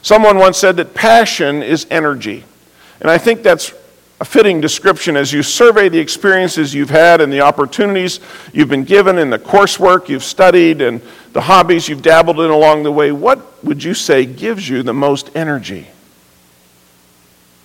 Someone 0.04 0.38
once 0.38 0.58
said 0.58 0.78
that 0.78 0.94
passion 0.94 1.64
is 1.64 1.88
energy. 1.90 2.44
And 3.02 3.10
I 3.10 3.18
think 3.18 3.42
that's 3.42 3.74
a 4.24 4.26
fitting 4.26 4.62
description 4.62 5.18
as 5.18 5.34
you 5.34 5.44
survey 5.44 5.90
the 5.90 6.00
experiences 6.00 6.74
you've 6.74 6.90
had 6.90 7.20
and 7.20 7.32
the 7.32 7.42
opportunities 7.42 8.22
you've 8.54 8.70
been 8.70 8.86
given 8.86 9.18
in 9.18 9.30
the 9.30 9.38
coursework 9.38 10.08
you've 10.08 10.24
studied 10.24 10.82
and 10.82 11.02
the 11.34 11.42
hobbies 11.42 11.90
you've 11.90 12.02
dabbled 12.02 12.40
in 12.40 12.50
along 12.50 12.84
the 12.84 12.92
way, 12.92 13.12
what 13.12 13.62
would 13.66 13.84
you 13.84 13.94
say 13.94 14.26
gives 14.26 14.70
you 14.70 14.82
the 14.82 14.94
most 14.94 15.30
energy? 15.36 15.90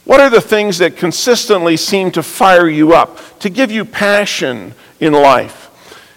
What 0.05 0.18
are 0.18 0.31
the 0.31 0.40
things 0.40 0.79
that 0.79 0.97
consistently 0.97 1.77
seem 1.77 2.11
to 2.11 2.25
fire 2.25 2.68
you 2.68 2.92
up, 2.92 3.38
to 3.38 3.51
give 3.51 3.71
you 3.71 3.85
passion 3.85 4.75
in 4.99 5.12
life? 5.12 5.71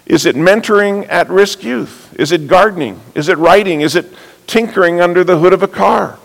Is 0.06 0.26
it 0.26 0.34
mentoring 0.34 1.06
at 1.08 1.30
risk 1.30 1.62
youth? 1.62 2.12
Is 2.18 2.32
it 2.32 2.48
gardening? 2.48 3.00
Is 3.14 3.28
it 3.28 3.38
writing? 3.38 3.80
Is 3.80 3.94
it 3.94 4.12
tinkering 4.48 5.00
under 5.00 5.22
the 5.22 5.38
hood 5.38 5.52
of 5.52 5.62
a 5.62 5.68
car? 5.68 6.18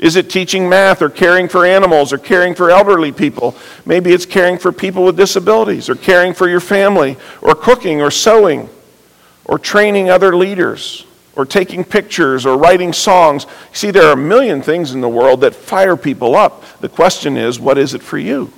Is 0.00 0.16
it 0.16 0.30
teaching 0.30 0.66
math 0.66 1.02
or 1.02 1.10
caring 1.10 1.46
for 1.46 1.66
animals 1.66 2.10
or 2.10 2.16
caring 2.18 2.54
for 2.54 2.70
elderly 2.70 3.12
people? 3.12 3.54
Maybe 3.84 4.14
it's 4.14 4.24
caring 4.24 4.56
for 4.56 4.72
people 4.72 5.04
with 5.04 5.18
disabilities 5.18 5.90
or 5.90 5.94
caring 5.94 6.32
for 6.32 6.48
your 6.48 6.60
family 6.60 7.18
or 7.42 7.54
cooking 7.54 8.00
or 8.00 8.10
sewing 8.10 8.70
or 9.44 9.58
training 9.58 10.08
other 10.08 10.34
leaders 10.34 11.04
or 11.36 11.44
taking 11.44 11.84
pictures 11.84 12.46
or 12.46 12.56
writing 12.56 12.94
songs. 12.94 13.46
See, 13.74 13.90
there 13.90 14.04
are 14.04 14.14
a 14.14 14.16
million 14.16 14.62
things 14.62 14.92
in 14.92 15.02
the 15.02 15.08
world 15.08 15.42
that 15.42 15.54
fire 15.54 15.98
people 15.98 16.34
up. 16.34 16.64
The 16.80 16.88
question 16.88 17.36
is, 17.36 17.60
what 17.60 17.76
is 17.76 17.92
it 17.92 18.02
for 18.02 18.16
you? 18.16 18.50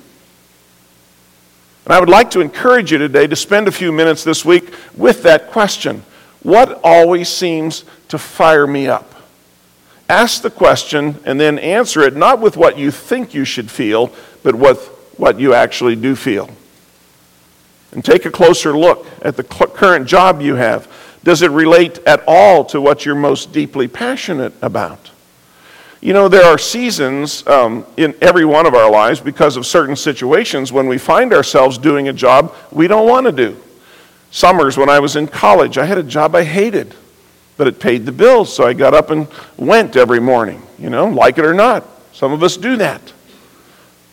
And 1.85 1.93
I 1.93 1.99
would 1.99 2.09
like 2.09 2.31
to 2.33 2.41
encourage 2.41 2.93
you 2.93 2.99
today 2.99 3.27
to 3.27 3.35
spend 3.35 3.67
a 3.67 3.73
few 3.73 3.91
minutes 3.91 4.23
this 4.23 4.45
week 4.45 4.73
with 4.97 5.25
that 5.25 5.51
question 5.51 6.05
What 6.45 6.81
always 6.85 7.29
seems 7.29 7.85
to 8.09 8.19
fire 8.19 8.69
me 8.69 8.87
up? 8.87 9.12
Ask 10.13 10.43
the 10.43 10.51
question 10.51 11.19
and 11.25 11.41
then 11.41 11.59
answer 11.59 12.03
it 12.03 12.15
not 12.15 12.39
with 12.39 12.59
what 12.59 12.77
you 12.77 12.91
think 12.91 13.33
you 13.33 13.47
should 13.47 13.71
feel, 13.71 14.13
but 14.43 14.55
with 14.55 14.89
what 15.17 15.41
you 15.41 15.55
actually 15.55 15.97
do 15.97 16.15
feel. 16.15 16.51
And 17.93 18.05
take 18.05 18.27
a 18.27 18.31
closer 18.31 18.77
look 18.77 19.07
at 19.23 19.39
the 19.39 19.43
current 19.43 20.07
job 20.07 20.43
you 20.43 20.57
have. 20.57 20.87
Does 21.25 21.41
it 21.41 21.51
relate 21.51 21.99
at 22.05 22.23
all 22.27 22.63
to 22.67 22.79
what 22.79 23.07
you're 23.07 23.15
most 23.15 23.55
deeply 23.55 23.89
passionate 23.89 24.53
about? 24.61 25.11
You 26.03 26.13
know, 26.13 26.29
there 26.29 26.45
are 26.45 26.59
seasons 26.59 27.47
um, 27.47 27.87
in 27.97 28.15
every 28.21 28.45
one 28.45 28.67
of 28.67 28.75
our 28.75 28.91
lives 28.91 29.19
because 29.19 29.57
of 29.57 29.65
certain 29.65 29.97
situations 29.97 30.73
when 30.73 30.89
we 30.89 30.99
find 30.99 31.33
ourselves 31.33 31.79
doing 31.79 32.09
a 32.09 32.13
job 32.13 32.55
we 32.71 32.87
don't 32.87 33.09
want 33.09 33.25
to 33.25 33.33
do. 33.33 33.57
Summers 34.31 34.77
when 34.77 34.91
I 34.91 34.99
was 34.99 35.17
in 35.17 35.27
college, 35.27 35.79
I 35.79 35.87
had 35.87 35.97
a 35.97 36.03
job 36.03 36.35
I 36.35 36.45
hated, 36.45 36.95
but 37.57 37.67
it 37.67 37.81
paid 37.81 38.07
the 38.07 38.13
bills, 38.13 38.55
so 38.55 38.65
I 38.65 38.73
got 38.73 38.95
up 38.95 39.11
and 39.11 39.29
went 39.57 39.97
every 39.97 40.21
morning, 40.21 40.63
you 40.79 40.91
know, 40.91 41.07
like 41.07 41.39
it 41.39 41.45
or 41.45 41.55
not. 41.55 41.85
Some 42.13 42.33
of 42.33 42.43
us 42.43 42.57
do 42.57 42.77
that. 42.77 43.13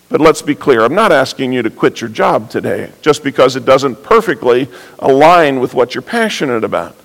But 0.10 0.22
let's 0.22 0.42
be 0.42 0.56
clear, 0.56 0.82
I'm 0.84 0.96
not 0.96 1.12
asking 1.12 1.54
you 1.54 1.62
to 1.62 1.70
quit 1.70 2.02
your 2.02 2.10
job 2.10 2.50
today 2.50 2.92
just 3.02 3.24
because 3.24 3.56
it 3.56 3.66
doesn't 3.66 4.02
perfectly 4.04 4.68
align 4.98 5.60
with 5.60 5.76
what 5.76 5.94
you're 5.94 6.02
passionate 6.02 6.64
about. 6.64 6.96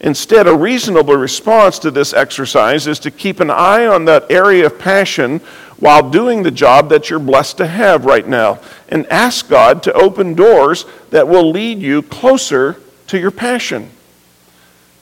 Instead, 0.00 0.46
a 0.46 0.56
reasonable 0.56 1.16
response 1.16 1.78
to 1.80 1.90
this 1.90 2.14
exercise 2.14 2.86
is 2.86 2.98
to 3.00 3.10
keep 3.10 3.40
an 3.40 3.50
eye 3.50 3.86
on 3.86 4.06
that 4.06 4.30
area 4.30 4.64
of 4.64 4.78
passion 4.78 5.40
while 5.78 6.08
doing 6.08 6.42
the 6.42 6.50
job 6.50 6.88
that 6.88 7.10
you're 7.10 7.18
blessed 7.18 7.58
to 7.58 7.66
have 7.66 8.06
right 8.06 8.26
now 8.26 8.58
and 8.88 9.06
ask 9.08 9.48
God 9.48 9.82
to 9.82 9.92
open 9.92 10.34
doors 10.34 10.86
that 11.10 11.28
will 11.28 11.50
lead 11.50 11.80
you 11.80 12.00
closer 12.00 12.80
to 13.08 13.18
your 13.18 13.30
passion. 13.30 13.90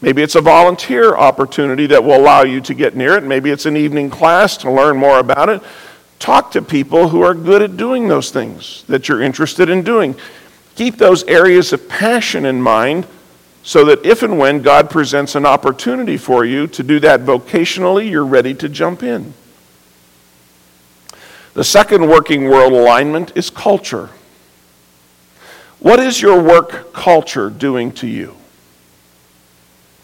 Maybe 0.00 0.22
it's 0.22 0.36
a 0.36 0.40
volunteer 0.40 1.16
opportunity 1.16 1.86
that 1.88 2.04
will 2.04 2.16
allow 2.16 2.42
you 2.42 2.60
to 2.62 2.74
get 2.74 2.94
near 2.94 3.16
it. 3.16 3.24
Maybe 3.24 3.50
it's 3.50 3.66
an 3.66 3.76
evening 3.76 4.10
class 4.10 4.56
to 4.58 4.70
learn 4.70 4.96
more 4.96 5.18
about 5.18 5.48
it. 5.48 5.60
Talk 6.18 6.52
to 6.52 6.62
people 6.62 7.08
who 7.08 7.22
are 7.22 7.34
good 7.34 7.62
at 7.62 7.76
doing 7.76 8.08
those 8.08 8.30
things 8.30 8.84
that 8.84 9.08
you're 9.08 9.22
interested 9.22 9.68
in 9.68 9.82
doing. 9.82 10.14
Keep 10.76 10.96
those 10.96 11.24
areas 11.24 11.72
of 11.72 11.88
passion 11.88 12.46
in 12.46 12.62
mind 12.62 13.06
so 13.64 13.84
that 13.84 14.06
if 14.06 14.22
and 14.22 14.38
when 14.38 14.62
God 14.62 14.88
presents 14.88 15.34
an 15.34 15.44
opportunity 15.44 16.16
for 16.16 16.44
you 16.44 16.68
to 16.68 16.82
do 16.82 17.00
that 17.00 17.20
vocationally, 17.20 18.08
you're 18.08 18.24
ready 18.24 18.54
to 18.54 18.68
jump 18.68 19.02
in. 19.02 19.34
The 21.54 21.64
second 21.64 22.08
working 22.08 22.44
world 22.44 22.72
alignment 22.72 23.36
is 23.36 23.50
culture. 23.50 24.10
What 25.80 25.98
is 25.98 26.22
your 26.22 26.40
work 26.40 26.92
culture 26.92 27.50
doing 27.50 27.92
to 27.92 28.06
you? 28.06 28.37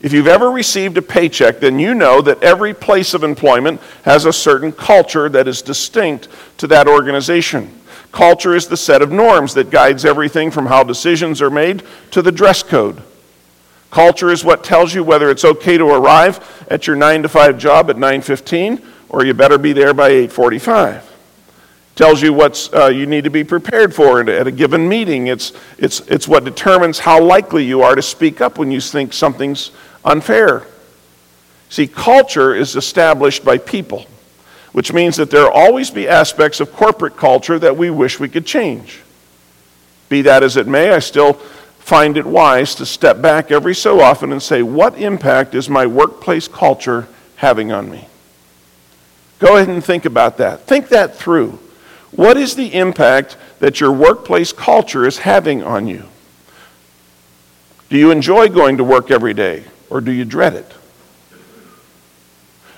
If 0.05 0.13
you've 0.13 0.27
ever 0.27 0.51
received 0.51 0.99
a 0.99 1.03
paycheck, 1.03 1.61
then 1.61 1.79
you 1.79 1.95
know 1.95 2.21
that 2.21 2.43
every 2.43 2.75
place 2.75 3.15
of 3.15 3.25
employment 3.25 3.81
has 4.03 4.27
a 4.27 4.35
certain 4.35 4.71
culture 4.71 5.31
that 5.31 5.49
is 5.49 5.63
distinct 5.63 6.29
to 6.59 6.67
that 6.67 6.87
organization. 6.87 7.73
Culture 8.13 8.55
is 8.55 8.67
the 8.67 8.77
set 8.77 9.01
of 9.01 9.11
norms 9.11 9.55
that 9.55 9.71
guides 9.71 10.05
everything 10.05 10.51
from 10.51 10.67
how 10.67 10.85
decisions 10.85 11.41
are 11.41 11.49
made 11.49 11.85
to 12.11 12.21
the 12.21 12.31
dress 12.31 12.63
code. 12.63 13.03
Culture 13.91 14.29
is 14.29 14.45
what 14.45 14.63
tells 14.63 14.93
you 14.93 15.03
whether 15.03 15.31
it's 15.31 15.43
okay 15.43 15.79
to 15.79 15.87
arrive 15.87 16.67
at 16.71 16.87
your 16.87 16.97
9 16.97 17.23
to 17.23 17.29
5 17.31 17.57
job 17.57 17.89
at 17.89 17.97
9:15 17.97 18.83
or 19.09 19.25
you 19.25 19.33
better 19.33 19.57
be 19.57 19.73
there 19.73 19.95
by 19.95 20.11
8:45. 20.11 21.01
Tells 21.95 22.21
you 22.21 22.35
what 22.35 22.69
uh, 22.75 22.89
you 22.89 23.07
need 23.07 23.25
to 23.25 23.31
be 23.31 23.45
prepared 23.45 23.95
for 23.95 24.21
at 24.21 24.47
a 24.47 24.51
given 24.51 24.87
meeting. 24.87 25.29
It's, 25.29 25.53
it's, 25.79 26.01
it's 26.01 26.27
what 26.27 26.45
determines 26.45 26.99
how 26.99 27.23
likely 27.23 27.65
you 27.65 27.83
are 27.83 27.95
to 27.95 28.03
speak 28.03 28.41
up 28.41 28.59
when 28.59 28.71
you 28.73 28.81
think 28.81 29.13
something's 29.13 29.71
unfair. 30.05 30.67
See, 31.69 31.87
culture 31.87 32.55
is 32.55 32.77
established 32.77 33.45
by 33.45 33.59
people, 33.59 34.07
which 34.73 34.93
means 34.93 35.17
that 35.17 35.31
there 35.31 35.43
will 35.43 35.51
always 35.51 35.91
be 35.91 36.09
aspects 36.09 36.61
of 36.61 36.73
corporate 36.73 37.17
culture 37.17 37.59
that 37.59 37.77
we 37.77 37.91
wish 37.91 38.21
we 38.21 38.29
could 38.29 38.47
change. 38.47 39.01
Be 40.09 40.23
that 40.23 40.43
as 40.43 40.57
it 40.57 40.69
may, 40.69 40.91
I 40.91 40.99
still 40.99 41.33
find 41.33 42.17
it 42.17 42.27
wise 42.27 42.75
to 42.77 42.87
step 42.87 43.21
back 43.21 43.51
every 43.51 43.75
so 43.75 44.01
often 44.01 44.33
and 44.33 44.43
say, 44.43 44.63
what 44.63 44.97
impact 44.99 45.55
is 45.55 45.69
my 45.69 45.87
workplace 45.87 46.49
culture 46.49 47.09
having 47.37 47.73
on 47.73 47.91
me? 47.91 48.07
Go 49.39 49.57
ahead 49.57 49.69
and 49.69 49.85
think 49.85 50.05
about 50.05 50.37
that. 50.39 50.67
Think 50.67 50.89
that 50.91 51.17
through. 51.17 51.59
What 52.13 52.37
is 52.37 52.55
the 52.55 52.73
impact 52.73 53.37
that 53.59 53.81
your 53.81 53.93
workplace 53.93 54.53
culture 54.53 55.07
is 55.07 55.19
having 55.19 55.63
on 55.63 55.89
you? 55.89 56.05
Do 57.91 57.99
you 57.99 58.11
enjoy 58.11 58.49
going 58.49 58.77
to 58.77 58.85
work 58.85 59.11
every 59.11 59.35
day 59.35 59.65
or 59.91 60.01
do 60.01 60.13
you 60.13 60.25
dread 60.25 60.55
it? 60.55 60.73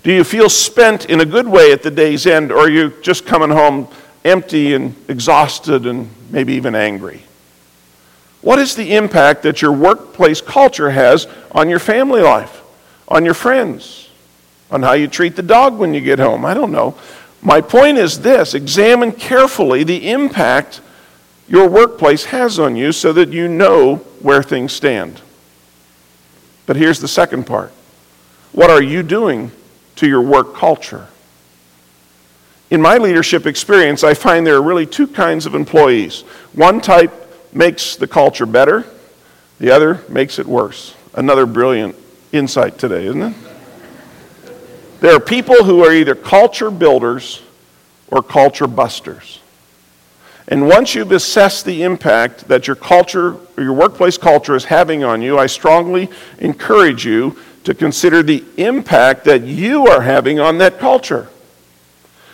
Do 0.02 0.12
you 0.12 0.22
feel 0.22 0.48
spent 0.48 1.06
in 1.06 1.20
a 1.20 1.24
good 1.24 1.48
way 1.48 1.72
at 1.72 1.82
the 1.82 1.90
day's 1.90 2.26
end 2.26 2.52
or 2.52 2.58
are 2.58 2.70
you 2.70 2.94
just 3.02 3.26
coming 3.26 3.50
home 3.50 3.88
empty 4.24 4.74
and 4.74 4.94
exhausted 5.08 5.86
and 5.86 6.08
maybe 6.30 6.54
even 6.54 6.74
angry? 6.74 7.22
What 8.40 8.60
is 8.60 8.76
the 8.76 8.94
impact 8.94 9.42
that 9.42 9.60
your 9.60 9.72
workplace 9.72 10.40
culture 10.40 10.90
has 10.90 11.26
on 11.50 11.68
your 11.68 11.80
family 11.80 12.22
life, 12.22 12.62
on 13.08 13.24
your 13.24 13.34
friends, 13.34 14.08
on 14.70 14.82
how 14.82 14.92
you 14.92 15.08
treat 15.08 15.34
the 15.34 15.42
dog 15.42 15.76
when 15.76 15.92
you 15.92 16.00
get 16.00 16.20
home? 16.20 16.44
I 16.44 16.54
don't 16.54 16.70
know. 16.70 16.96
My 17.42 17.60
point 17.60 17.98
is 17.98 18.20
this 18.20 18.54
examine 18.54 19.10
carefully 19.12 19.82
the 19.82 20.10
impact 20.10 20.80
your 21.48 21.68
workplace 21.68 22.26
has 22.26 22.58
on 22.58 22.76
you 22.76 22.92
so 22.92 23.12
that 23.12 23.30
you 23.30 23.48
know 23.48 23.96
where 24.20 24.42
things 24.42 24.72
stand. 24.72 25.20
But 26.66 26.76
here's 26.76 27.00
the 27.00 27.08
second 27.08 27.46
part 27.46 27.72
what 28.52 28.70
are 28.70 28.82
you 28.82 29.02
doing 29.02 29.50
to 29.96 30.08
your 30.08 30.22
work 30.22 30.54
culture? 30.54 31.08
In 32.70 32.82
my 32.82 32.96
leadership 32.96 33.46
experience, 33.46 34.02
I 34.02 34.14
find 34.14 34.46
there 34.46 34.56
are 34.56 34.62
really 34.62 34.86
two 34.86 35.06
kinds 35.06 35.46
of 35.46 35.54
employees. 35.54 36.22
One 36.52 36.80
type 36.80 37.12
makes 37.52 37.94
the 37.94 38.08
culture 38.08 38.46
better, 38.46 38.84
the 39.60 39.70
other 39.70 40.02
makes 40.08 40.38
it 40.38 40.46
worse. 40.46 40.94
Another 41.14 41.46
brilliant 41.46 41.94
insight 42.32 42.76
today, 42.78 43.06
isn't 43.06 43.22
it? 43.22 43.34
There 45.00 45.14
are 45.14 45.20
people 45.20 45.62
who 45.62 45.84
are 45.84 45.92
either 45.92 46.14
culture 46.14 46.70
builders 46.70 47.42
or 48.08 48.22
culture 48.22 48.66
busters. 48.66 49.40
And 50.48 50.68
once 50.68 50.94
you've 50.94 51.12
assessed 51.12 51.64
the 51.64 51.82
impact 51.82 52.46
that 52.48 52.66
your 52.66 52.76
culture 52.76 53.36
or 53.56 53.62
your 53.62 53.72
workplace 53.72 54.16
culture 54.16 54.54
is 54.54 54.64
having 54.64 55.02
on 55.02 55.20
you, 55.20 55.38
I 55.38 55.46
strongly 55.46 56.08
encourage 56.38 57.04
you 57.04 57.36
to 57.64 57.74
consider 57.74 58.22
the 58.22 58.44
impact 58.56 59.24
that 59.24 59.42
you 59.42 59.88
are 59.88 60.02
having 60.02 60.38
on 60.38 60.58
that 60.58 60.78
culture. 60.78 61.28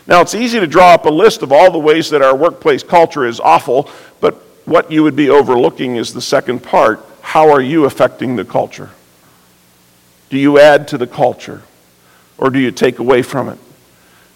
Now, 0.06 0.20
it's 0.20 0.34
easy 0.34 0.60
to 0.60 0.66
draw 0.66 0.92
up 0.92 1.06
a 1.06 1.10
list 1.10 1.42
of 1.42 1.52
all 1.52 1.70
the 1.70 1.78
ways 1.78 2.10
that 2.10 2.20
our 2.20 2.36
workplace 2.36 2.82
culture 2.82 3.24
is 3.24 3.40
awful, 3.40 3.88
but 4.20 4.34
what 4.66 4.90
you 4.90 5.02
would 5.04 5.16
be 5.16 5.30
overlooking 5.30 5.96
is 5.96 6.12
the 6.12 6.20
second 6.20 6.62
part. 6.62 7.00
How 7.22 7.50
are 7.50 7.60
you 7.62 7.86
affecting 7.86 8.36
the 8.36 8.44
culture? 8.44 8.90
Do 10.28 10.36
you 10.38 10.58
add 10.58 10.88
to 10.88 10.98
the 10.98 11.06
culture 11.06 11.62
or 12.36 12.50
do 12.50 12.58
you 12.58 12.72
take 12.72 12.98
away 12.98 13.22
from 13.22 13.48
it? 13.48 13.58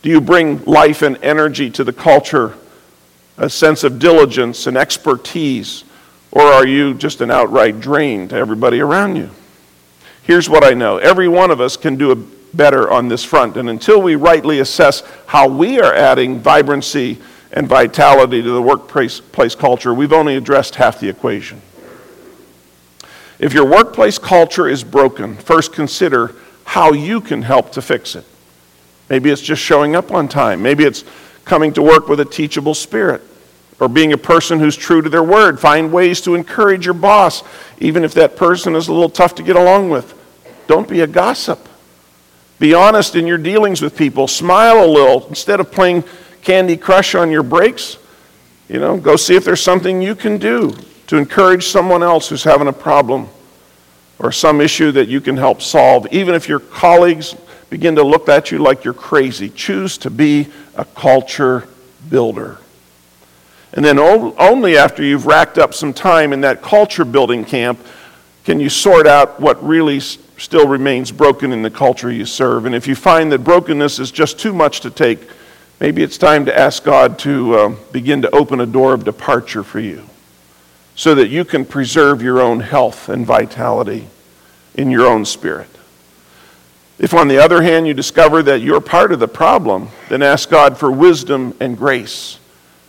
Do 0.03 0.09
you 0.09 0.21
bring 0.21 0.65
life 0.65 1.03
and 1.03 1.17
energy 1.23 1.69
to 1.71 1.85
the 1.85 1.93
culture, 1.93 2.55
a 3.39 3.51
sense 3.51 3.85
of 3.85 3.99
diligence 3.99 4.67
and 4.67 4.77
expertise, 4.77 5.85
or 6.33 6.43
are 6.43 6.67
you 6.67 6.95
just 6.95 7.21
an 7.21 7.31
outright 7.31 7.81
drain 7.81 8.29
to 8.29 8.37
everybody 8.37 8.81
around 8.81 9.17
you? 9.17 9.31
Here's 10.23 10.49
what 10.49 10.65
I 10.65 10.75
know 10.75 10.99
every 10.99 11.29
one 11.29 11.51
of 11.51 11.61
us 11.61 11.77
can 11.77 11.97
do 11.97 12.15
better 12.55 12.91
on 12.91 13.09
this 13.09 13.25
front, 13.25 13.57
and 13.57 13.69
until 13.69 14.01
we 14.01 14.17
rightly 14.17 14.61
assess 14.61 15.03
how 15.27 15.49
we 15.49 15.79
are 15.81 15.95
adding 15.95 16.41
vibrancy 16.41 17.19
and 17.53 17.69
vitality 17.69 18.43
to 18.43 18.51
the 18.51 18.63
workplace 18.63 19.55
culture, 19.55 19.95
we've 19.95 20.13
only 20.13 20.37
addressed 20.37 20.75
half 20.75 20.99
the 21.01 21.09
equation. 21.09 21.61
If 23.39 23.53
your 23.53 23.67
workplace 23.67 24.19
culture 24.19 24.69
is 24.69 24.83
broken, 24.83 25.37
first 25.37 25.73
consider 25.73 26.35
how 26.65 26.93
you 26.93 27.21
can 27.21 27.43
help 27.43 27.73
to 27.73 27.83
fix 27.83 28.17
it. 28.17 28.25
Maybe 29.09 29.31
it's 29.31 29.43
just 29.43 29.63
showing 29.63 29.95
up 29.95 30.11
on 30.11 30.27
time. 30.27 30.63
Maybe 30.63 30.85
it's 30.85 31.05
coming 31.47 31.73
to 31.73 31.83
work 31.83 32.09
with 32.09 32.21
a 32.21 32.25
teachable 32.27 32.75
spirit 32.75 33.23
or 33.81 33.89
being 33.89 34.13
a 34.13 34.19
person 34.19 34.59
who's 34.59 34.77
true 34.77 35.01
to 35.01 35.09
their 35.09 35.23
word. 35.23 35.59
Find 35.59 35.91
ways 35.91 36.21
to 36.23 36.35
encourage 36.35 36.85
your 36.85 36.95
boss, 36.95 37.43
even 37.79 38.05
if 38.05 38.13
that 38.15 38.37
person 38.37 38.75
is 38.75 38.89
a 38.89 38.93
little 38.93 39.09
tough 39.09 39.35
to 39.37 39.43
get 39.43 39.57
along 39.57 39.89
with. 39.89 40.13
Don't 40.67 40.89
be 40.89 41.01
a 41.01 41.07
gossip. 41.07 41.69
Be 42.59 42.75
honest 42.75 43.17
in 43.17 43.27
your 43.27 43.39
dealings 43.39 43.81
with 43.81 43.97
people. 43.97 44.29
Smile 44.29 44.85
a 44.85 44.87
little 44.87 45.27
instead 45.29 45.61
of 45.61 45.71
playing 45.71 46.05
Candy 46.43 46.77
Crush 46.77 47.15
on 47.15 47.31
your 47.31 47.43
breaks, 47.43 47.99
you 48.69 48.79
know, 48.79 48.97
go 48.97 49.17
see 49.17 49.37
if 49.37 49.45
there's 49.45 49.61
something 49.61 50.03
you 50.03 50.15
can 50.15 50.39
do 50.39 50.75
to 51.07 51.17
encourage 51.17 51.67
someone 51.67 52.03
else 52.03 52.29
who's 52.29 52.45
having 52.45 52.69
a 52.69 52.73
problem 52.73 53.29
or 54.19 54.33
some 54.33 54.61
issue 54.61 54.91
that 54.93 55.09
you 55.09 55.21
can 55.21 55.37
help 55.37 55.61
solve. 55.63 56.07
Even 56.11 56.35
if 56.35 56.49
your 56.49 56.59
colleagues 56.59 57.37
begin 57.69 57.95
to 57.97 58.03
look 58.03 58.29
at 58.29 58.51
you 58.51 58.59
like 58.59 58.85
you're 58.85 58.95
crazy, 58.95 59.51
choose 59.51 59.99
to 59.99 60.11
be 60.11 60.49
a 60.77 60.85
culture 60.85 61.67
builder. 62.09 62.59
And 63.73 63.85
then 63.85 63.99
only 63.99 64.77
after 64.77 65.03
you've 65.03 65.27
racked 65.27 65.59
up 65.59 65.75
some 65.75 65.93
time 65.93 66.33
in 66.33 66.41
that 66.43 66.63
culture 66.63 67.05
building 67.05 67.45
camp 67.45 67.79
can 68.45 68.61
you 68.61 68.69
sort 68.69 69.07
out 69.07 69.41
what 69.41 69.63
really 69.63 70.01
still 70.01 70.69
remains 70.69 71.11
broken 71.11 71.53
in 71.53 71.63
the 71.63 71.71
culture 71.71 72.11
you 72.11 72.25
serve. 72.25 72.65
And 72.65 72.75
if 72.75 72.87
you 72.87 72.95
find 72.95 73.33
that 73.33 73.41
brokenness 73.41 73.99
is 73.99 74.11
just 74.13 74.39
too 74.39 74.53
much 74.53 74.81
to 74.81 74.91
take, 74.91 75.19
Maybe 75.79 76.03
it's 76.03 76.17
time 76.17 76.47
to 76.47 76.59
ask 76.59 76.85
God 76.85 77.19
to 77.21 77.55
uh, 77.55 77.69
begin 77.93 78.23
to 78.23 78.31
open 78.35 78.61
a 78.61 78.67
door 78.67 78.95
of 78.95 79.05
departure 79.05 79.63
for 79.63 79.79
you 79.79 80.09
so 80.95 81.15
that 81.15 81.29
you 81.29 81.45
can 81.45 81.67
preserve 81.67 82.23
your 82.23 82.41
own 82.41 82.61
health 82.61 83.11
and 83.11 83.27
vitality 83.27 84.09
in 84.75 84.91
your 84.91 85.07
own 85.07 85.27
spirit. 85.27 85.69
If, 86.99 87.13
on 87.13 87.29
the 87.29 87.39
other 87.39 87.63
hand, 87.63 87.87
you 87.87 87.95
discover 87.95 88.43
that 88.45 88.61
you're 88.61 88.81
part 88.81 89.13
of 89.13 89.19
the 89.19 89.29
problem, 89.29 89.89
then 90.09 90.23
ask 90.23 90.49
God 90.49 90.79
for 90.79 90.91
wisdom 90.91 91.55
and 91.61 91.77
grace 91.77 92.39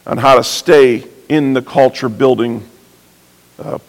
on 0.05 0.17
how 0.17 0.35
to 0.35 0.43
stay 0.43 1.05
in 1.27 1.53
the 1.53 1.61
culture 1.61 2.07
building 2.07 2.65
uh, 3.59 3.79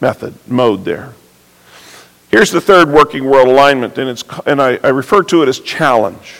method, 0.00 0.34
mode 0.46 0.84
there. 0.84 1.14
Here's 2.30 2.50
the 2.50 2.60
third 2.60 2.90
working 2.90 3.24
world 3.24 3.48
alignment, 3.48 3.96
and, 3.96 4.10
it's, 4.10 4.22
and 4.44 4.60
I, 4.60 4.78
I 4.84 4.88
refer 4.88 5.22
to 5.24 5.42
it 5.42 5.48
as 5.48 5.60
challenge. 5.60 6.34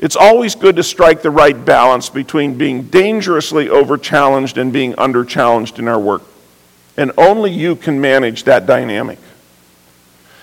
It's 0.00 0.16
always 0.16 0.56
good 0.56 0.74
to 0.76 0.82
strike 0.82 1.22
the 1.22 1.30
right 1.30 1.64
balance 1.64 2.10
between 2.10 2.58
being 2.58 2.82
dangerously 2.82 3.68
over 3.68 3.96
challenged 3.96 4.58
and 4.58 4.72
being 4.72 4.96
under 4.98 5.24
challenged 5.24 5.78
in 5.78 5.86
our 5.86 6.00
work. 6.00 6.22
And 6.96 7.12
only 7.16 7.52
you 7.52 7.76
can 7.76 8.00
manage 8.00 8.44
that 8.44 8.66
dynamic. 8.66 9.18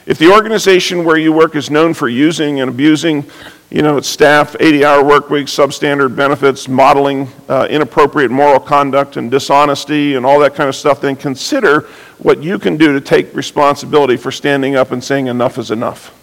If 0.06 0.18
the 0.18 0.32
organization 0.32 1.06
where 1.06 1.18
you 1.18 1.32
work 1.32 1.56
is 1.56 1.70
known 1.70 1.94
for 1.94 2.10
using 2.10 2.60
and 2.60 2.70
abusing, 2.70 3.24
you 3.70 3.84
know, 3.84 3.98
its 3.98 4.08
staff, 4.08 4.54
80-hour 4.54 5.04
work 5.04 5.30
weeks, 5.30 5.56
substandard 5.56 6.16
benefits, 6.16 6.68
modeling 6.68 7.28
uh, 7.48 7.68
inappropriate 7.70 8.32
moral 8.32 8.60
conduct 8.60 9.18
and 9.18 9.30
dishonesty 9.30 10.16
and 10.16 10.26
all 10.26 10.40
that 10.40 10.56
kind 10.56 10.68
of 10.68 10.76
stuff, 10.76 11.02
then 11.02 11.16
consider 11.16 11.82
what 12.18 12.42
you 12.42 12.58
can 12.58 12.78
do 12.78 12.94
to 12.94 13.02
take 13.02 13.34
responsibility 13.36 14.18
for 14.18 14.32
standing 14.32 14.76
up 14.76 14.92
and 14.92 15.04
saying 15.04 15.28
enough 15.28 15.60
is 15.60 15.70
enough. 15.70 16.18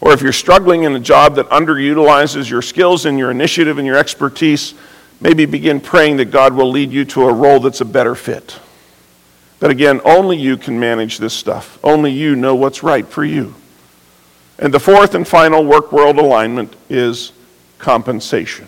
Or 0.00 0.12
if 0.12 0.20
you're 0.20 0.32
struggling 0.32 0.82
in 0.82 0.96
a 0.96 1.00
job 1.00 1.36
that 1.36 1.48
underutilizes 1.50 2.50
your 2.50 2.62
skills 2.62 3.06
and 3.06 3.16
your 3.16 3.30
initiative 3.30 3.78
and 3.78 3.86
your 3.86 3.96
expertise, 3.96 4.74
maybe 5.20 5.46
begin 5.46 5.80
praying 5.80 6.16
that 6.16 6.32
God 6.32 6.52
will 6.54 6.68
lead 6.68 6.90
you 6.90 7.04
to 7.04 7.28
a 7.28 7.32
role 7.32 7.60
that's 7.60 7.80
a 7.80 7.84
better 7.84 8.16
fit. 8.16 8.58
But 9.62 9.70
again, 9.70 10.00
only 10.04 10.38
you 10.38 10.56
can 10.56 10.80
manage 10.80 11.18
this 11.18 11.32
stuff. 11.32 11.78
Only 11.84 12.10
you 12.10 12.34
know 12.34 12.56
what's 12.56 12.82
right 12.82 13.06
for 13.06 13.24
you. 13.24 13.54
And 14.58 14.74
the 14.74 14.80
fourth 14.80 15.14
and 15.14 15.26
final 15.26 15.64
work 15.64 15.92
world 15.92 16.18
alignment 16.18 16.74
is 16.90 17.30
compensation. 17.78 18.66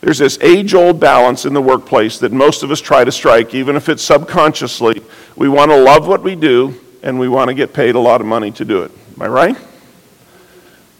There's 0.00 0.16
this 0.16 0.38
age 0.40 0.72
old 0.72 0.98
balance 0.98 1.44
in 1.44 1.52
the 1.52 1.60
workplace 1.60 2.16
that 2.20 2.32
most 2.32 2.62
of 2.62 2.70
us 2.70 2.80
try 2.80 3.04
to 3.04 3.12
strike, 3.12 3.52
even 3.52 3.76
if 3.76 3.90
it's 3.90 4.02
subconsciously. 4.02 5.02
We 5.36 5.50
want 5.50 5.70
to 5.70 5.76
love 5.76 6.08
what 6.08 6.22
we 6.22 6.36
do, 6.36 6.80
and 7.02 7.20
we 7.20 7.28
want 7.28 7.48
to 7.48 7.54
get 7.54 7.74
paid 7.74 7.96
a 7.96 8.00
lot 8.00 8.22
of 8.22 8.26
money 8.26 8.50
to 8.52 8.64
do 8.64 8.82
it. 8.82 8.92
Am 9.14 9.20
I 9.20 9.28
right? 9.28 9.56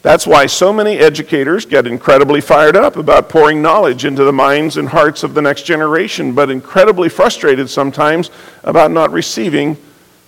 That's 0.04 0.26
why 0.26 0.44
so 0.44 0.70
many 0.70 0.98
educators 0.98 1.64
get 1.64 1.86
incredibly 1.86 2.42
fired 2.42 2.76
up 2.76 2.96
about 2.96 3.30
pouring 3.30 3.62
knowledge 3.62 4.04
into 4.04 4.22
the 4.22 4.34
minds 4.34 4.76
and 4.76 4.86
hearts 4.86 5.22
of 5.22 5.32
the 5.32 5.40
next 5.40 5.62
generation, 5.62 6.34
but 6.34 6.50
incredibly 6.50 7.08
frustrated 7.08 7.70
sometimes 7.70 8.30
about 8.64 8.90
not 8.90 9.12
receiving 9.12 9.78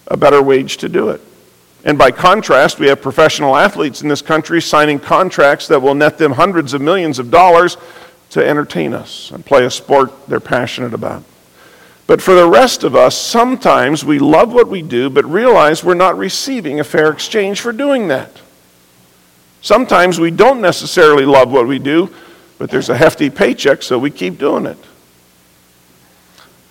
a 0.07 0.17
better 0.17 0.41
wage 0.41 0.79
to 0.79 0.89
do 0.89 1.11
it. 1.11 1.21
And 1.85 1.99
by 1.99 2.11
contrast, 2.11 2.79
we 2.79 2.87
have 2.87 3.03
professional 3.03 3.55
athletes 3.55 4.01
in 4.01 4.09
this 4.09 4.23
country 4.23 4.63
signing 4.63 4.99
contracts 4.99 5.69
that 5.69 5.83
will 5.83 5.95
net 5.95 6.17
them 6.17 6.33
hundreds 6.33 6.73
of 6.73 6.81
millions 6.81 7.19
of 7.19 7.31
dollars 7.31 7.77
to 8.31 8.43
entertain 8.43 8.95
us 8.95 9.31
and 9.31 9.45
play 9.45 9.67
a 9.67 9.71
sport 9.71 10.11
they're 10.27 10.41
passionate 10.41 10.95
about. 10.95 11.23
But 12.07 12.23
for 12.23 12.33
the 12.33 12.49
rest 12.49 12.83
of 12.83 12.97
us, 12.97 13.15
sometimes 13.15 14.07
we 14.07 14.21
love 14.21 14.55
what 14.55 14.69
we 14.69 14.81
do, 14.81 15.11
but 15.11 15.27
realize 15.27 15.85
we're 15.85 15.93
not 15.93 16.17
receiving 16.17 16.81
a 16.81 16.85
fair 16.85 17.11
exchange 17.11 17.61
for 17.61 17.73
doing 17.73 18.09
that. 18.09 18.41
Sometimes 19.67 20.21
we 20.21 20.31
don't 20.31 20.61
necessarily 20.61 21.25
love 21.25 21.51
what 21.51 21.67
we 21.67 21.81
do, 21.81 22.09
but 22.57 22.71
there's 22.71 22.89
a 22.89 22.97
hefty 22.97 23.29
paycheck, 23.29 23.83
so 23.83 23.99
we 23.99 24.13
keep 24.13 24.39
doing 24.39 24.65
it. 24.65 24.79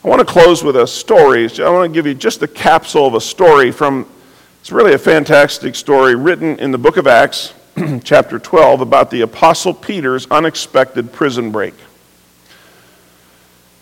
I 0.02 0.08
want 0.08 0.22
to 0.22 0.26
close 0.26 0.64
with 0.64 0.78
a 0.78 0.88
story. 0.88 1.50
I 1.60 1.70
want 1.72 1.92
to 1.92 1.94
give 1.94 2.06
you 2.06 2.14
just 2.14 2.42
a 2.42 2.48
capsule 2.48 3.06
of 3.06 3.14
a 3.14 3.20
story 3.20 3.74
from, 3.74 4.10
it's 4.62 4.72
really 4.72 4.94
a 4.94 4.98
fantastic 4.98 5.76
story 5.76 6.16
written 6.16 6.58
in 6.58 6.72
the 6.72 6.78
book 6.78 6.96
of 6.96 7.06
Acts, 7.06 7.54
chapter 8.06 8.40
12, 8.40 8.80
about 8.80 9.12
the 9.12 9.20
Apostle 9.20 9.74
Peter's 9.74 10.26
unexpected 10.32 11.12
prison 11.12 11.52
break. 11.52 11.74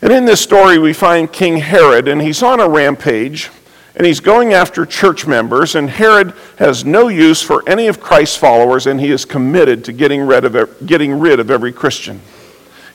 And 0.02 0.12
in 0.12 0.26
this 0.26 0.42
story, 0.42 0.80
we 0.80 0.92
find 0.92 1.32
King 1.32 1.58
Herod, 1.58 2.08
and 2.08 2.20
he's 2.20 2.42
on 2.42 2.60
a 2.60 2.68
rampage 2.68 3.52
and 3.96 4.08
he's 4.08 4.20
going 4.20 4.54
after 4.54 4.86
church 4.86 5.28
members, 5.28 5.76
and 5.76 5.90
Herod 5.90 6.34
has 6.58 6.84
no 6.84 7.10
use 7.10 7.42
for 7.42 7.68
any 7.70 7.88
of 7.88 8.00
Christ's 8.00 8.38
followers, 8.38 8.88
and 8.88 9.00
he 9.00 9.12
is 9.12 9.24
committed 9.24 9.86
to 9.86 9.94
getting 9.94 10.22
rid 10.22 10.46
of, 10.46 10.86
getting 10.86 11.20
rid 11.20 11.40
of 11.40 11.52
every 11.52 11.72
Christian. 11.72 12.22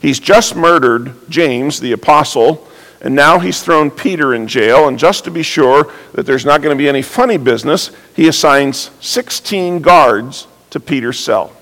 He's 0.00 0.18
just 0.18 0.56
murdered 0.56 1.14
James, 1.28 1.78
the 1.78 1.92
apostle, 1.92 2.66
and 3.00 3.14
now 3.14 3.38
he's 3.38 3.62
thrown 3.62 3.92
Peter 3.92 4.34
in 4.34 4.48
jail. 4.48 4.88
And 4.88 4.98
just 4.98 5.24
to 5.24 5.30
be 5.30 5.44
sure 5.44 5.92
that 6.12 6.26
there's 6.26 6.44
not 6.44 6.62
going 6.62 6.76
to 6.76 6.78
be 6.78 6.88
any 6.88 7.02
funny 7.02 7.37
business, 7.37 7.92
he 8.16 8.26
assigns 8.26 8.90
16 9.00 9.80
guards 9.80 10.48
to 10.70 10.80
Peter's 10.80 11.18
cell. 11.18 11.52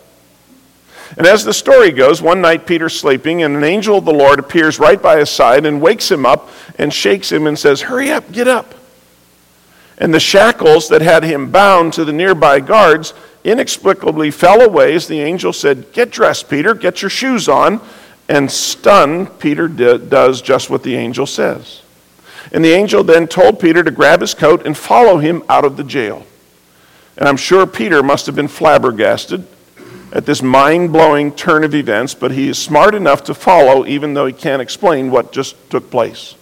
And 1.18 1.26
as 1.26 1.44
the 1.44 1.54
story 1.54 1.92
goes, 1.92 2.20
one 2.20 2.40
night 2.40 2.66
Peter's 2.66 2.98
sleeping, 2.98 3.42
and 3.42 3.54
an 3.54 3.64
angel 3.64 3.98
of 3.98 4.06
the 4.06 4.12
Lord 4.12 4.38
appears 4.38 4.78
right 4.78 5.00
by 5.00 5.18
his 5.18 5.30
side 5.30 5.66
and 5.66 5.80
wakes 5.80 6.10
him 6.10 6.26
up 6.26 6.48
and 6.78 6.92
shakes 6.92 7.30
him 7.30 7.46
and 7.46 7.58
says, 7.58 7.82
Hurry 7.82 8.10
up, 8.10 8.32
get 8.32 8.48
up. 8.48 8.74
And 9.98 10.12
the 10.12 10.20
shackles 10.20 10.88
that 10.88 11.02
had 11.02 11.24
him 11.24 11.50
bound 11.50 11.92
to 11.94 12.04
the 12.04 12.12
nearby 12.12 12.60
guards 12.60 13.14
inexplicably 13.44 14.30
fell 14.30 14.60
away 14.60 14.94
as 14.94 15.06
the 15.06 15.20
angel 15.20 15.52
said, 15.52 15.92
Get 15.92 16.10
dressed, 16.10 16.50
Peter, 16.50 16.74
get 16.74 17.02
your 17.02 17.10
shoes 17.10 17.48
on. 17.48 17.80
And 18.28 18.50
stunned, 18.50 19.38
Peter 19.38 19.68
does 19.68 20.42
just 20.42 20.68
what 20.68 20.82
the 20.82 20.96
angel 20.96 21.26
says. 21.26 21.82
And 22.52 22.64
the 22.64 22.72
angel 22.72 23.04
then 23.04 23.28
told 23.28 23.60
Peter 23.60 23.84
to 23.84 23.90
grab 23.90 24.20
his 24.20 24.34
coat 24.34 24.66
and 24.66 24.76
follow 24.76 25.18
him 25.18 25.44
out 25.48 25.64
of 25.64 25.76
the 25.76 25.84
jail. 25.84 26.26
And 27.16 27.28
I'm 27.28 27.36
sure 27.36 27.66
Peter 27.66 28.02
must 28.02 28.26
have 28.26 28.34
been 28.34 28.48
flabbergasted 28.48 29.46
at 30.12 30.26
this 30.26 30.42
mind 30.42 30.92
blowing 30.92 31.32
turn 31.32 31.64
of 31.64 31.74
events, 31.74 32.14
but 32.14 32.32
he 32.32 32.48
is 32.48 32.58
smart 32.58 32.94
enough 32.94 33.24
to 33.24 33.34
follow 33.34 33.86
even 33.86 34.14
though 34.14 34.26
he 34.26 34.32
can't 34.32 34.62
explain 34.62 35.10
what 35.10 35.32
just 35.32 35.70
took 35.70 35.90
place. 35.90 36.34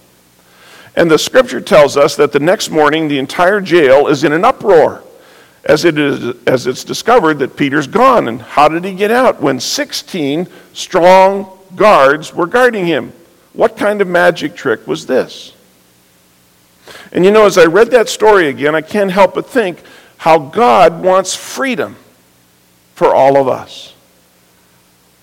And 0.97 1.11
the 1.11 1.19
scripture 1.19 1.61
tells 1.61 1.97
us 1.97 2.17
that 2.17 2.33
the 2.33 2.41
next 2.41 2.71
morning 2.71 3.09
the 3.09 3.19
entire 3.19 3.61
jail 3.61 4.07
is 4.07 4.25
in 4.25 4.33
an 4.33 4.45
uproar 4.45 5.03
as, 5.65 5.85
it 5.85 5.99
is, 5.99 6.37
as 6.47 6.67
it's 6.67 6.85
discovered 6.85 7.39
that 7.39 7.57
Peter's 7.57 7.87
gone. 7.87 8.29
And 8.29 8.41
how 8.41 8.69
did 8.69 8.85
he 8.85 8.95
get 8.95 9.11
out 9.11 9.41
when 9.41 9.59
16 9.59 10.47
strong 10.73 11.59
guards 11.75 12.35
were 12.35 12.47
guarding 12.47 12.87
him? 12.87 13.13
What 13.55 13.77
kind 13.77 14.01
of 14.01 14.09
magic 14.09 14.55
trick 14.55 14.87
was 14.87 15.07
this? 15.07 15.55
And 17.13 17.25
you 17.25 17.31
know, 17.31 17.47
as 17.47 17.57
I 17.57 17.65
read 17.65 17.91
that 17.93 18.09
story 18.09 18.49
again, 18.49 18.75
I 18.75 18.83
can't 18.83 19.11
help 19.11 19.35
but 19.35 19.49
think 19.49 19.83
how 20.19 20.39
God 20.39 21.03
wants 21.03 21.35
freedom 21.35 21.97
for 22.95 23.15
all 23.15 23.37
of 23.37 23.49
us. 23.49 23.95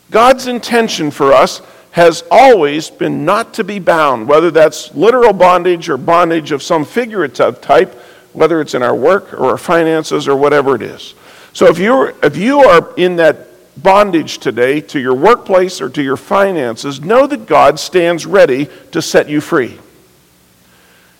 God's 0.09 0.47
intention 0.47 1.11
for 1.11 1.31
us 1.33 1.61
has 1.91 2.23
always 2.31 2.89
been 2.89 3.25
not 3.25 3.53
to 3.55 3.63
be 3.63 3.79
bound, 3.79 4.27
whether 4.27 4.49
that's 4.49 4.93
literal 4.95 5.33
bondage 5.33 5.89
or 5.89 5.97
bondage 5.97 6.51
of 6.51 6.63
some 6.63 6.85
figurative 6.85 7.59
type, 7.61 7.93
whether 8.33 8.61
it's 8.61 8.73
in 8.73 8.81
our 8.81 8.95
work 8.95 9.33
or 9.33 9.51
our 9.51 9.57
finances 9.57 10.27
or 10.27 10.35
whatever 10.35 10.75
it 10.75 10.81
is. 10.81 11.13
So 11.53 11.67
if 11.67 11.77
you're 11.77 12.15
if 12.23 12.37
you 12.37 12.61
are 12.61 12.93
in 12.95 13.17
that 13.17 13.47
bondage 13.81 14.37
today 14.37 14.79
to 14.81 14.99
your 14.99 15.15
workplace 15.15 15.81
or 15.81 15.89
to 15.89 16.01
your 16.01 16.17
finances, 16.17 17.01
know 17.01 17.27
that 17.27 17.45
God 17.45 17.79
stands 17.79 18.25
ready 18.25 18.69
to 18.91 19.01
set 19.01 19.27
you 19.27 19.41
free. 19.41 19.77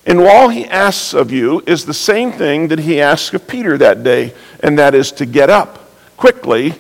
And 0.05 0.19
all 0.19 0.49
he 0.49 0.65
asks 0.65 1.13
of 1.13 1.31
you 1.31 1.61
is 1.67 1.85
the 1.85 1.93
same 1.93 2.31
thing 2.31 2.69
that 2.69 2.79
he 2.79 2.99
asked 3.01 3.33
of 3.33 3.47
Peter 3.47 3.77
that 3.77 4.03
day, 4.03 4.33
and 4.61 4.79
that 4.79 4.95
is 4.95 5.11
to 5.13 5.25
get 5.25 5.49
up 5.49 5.91
quickly 6.17 6.75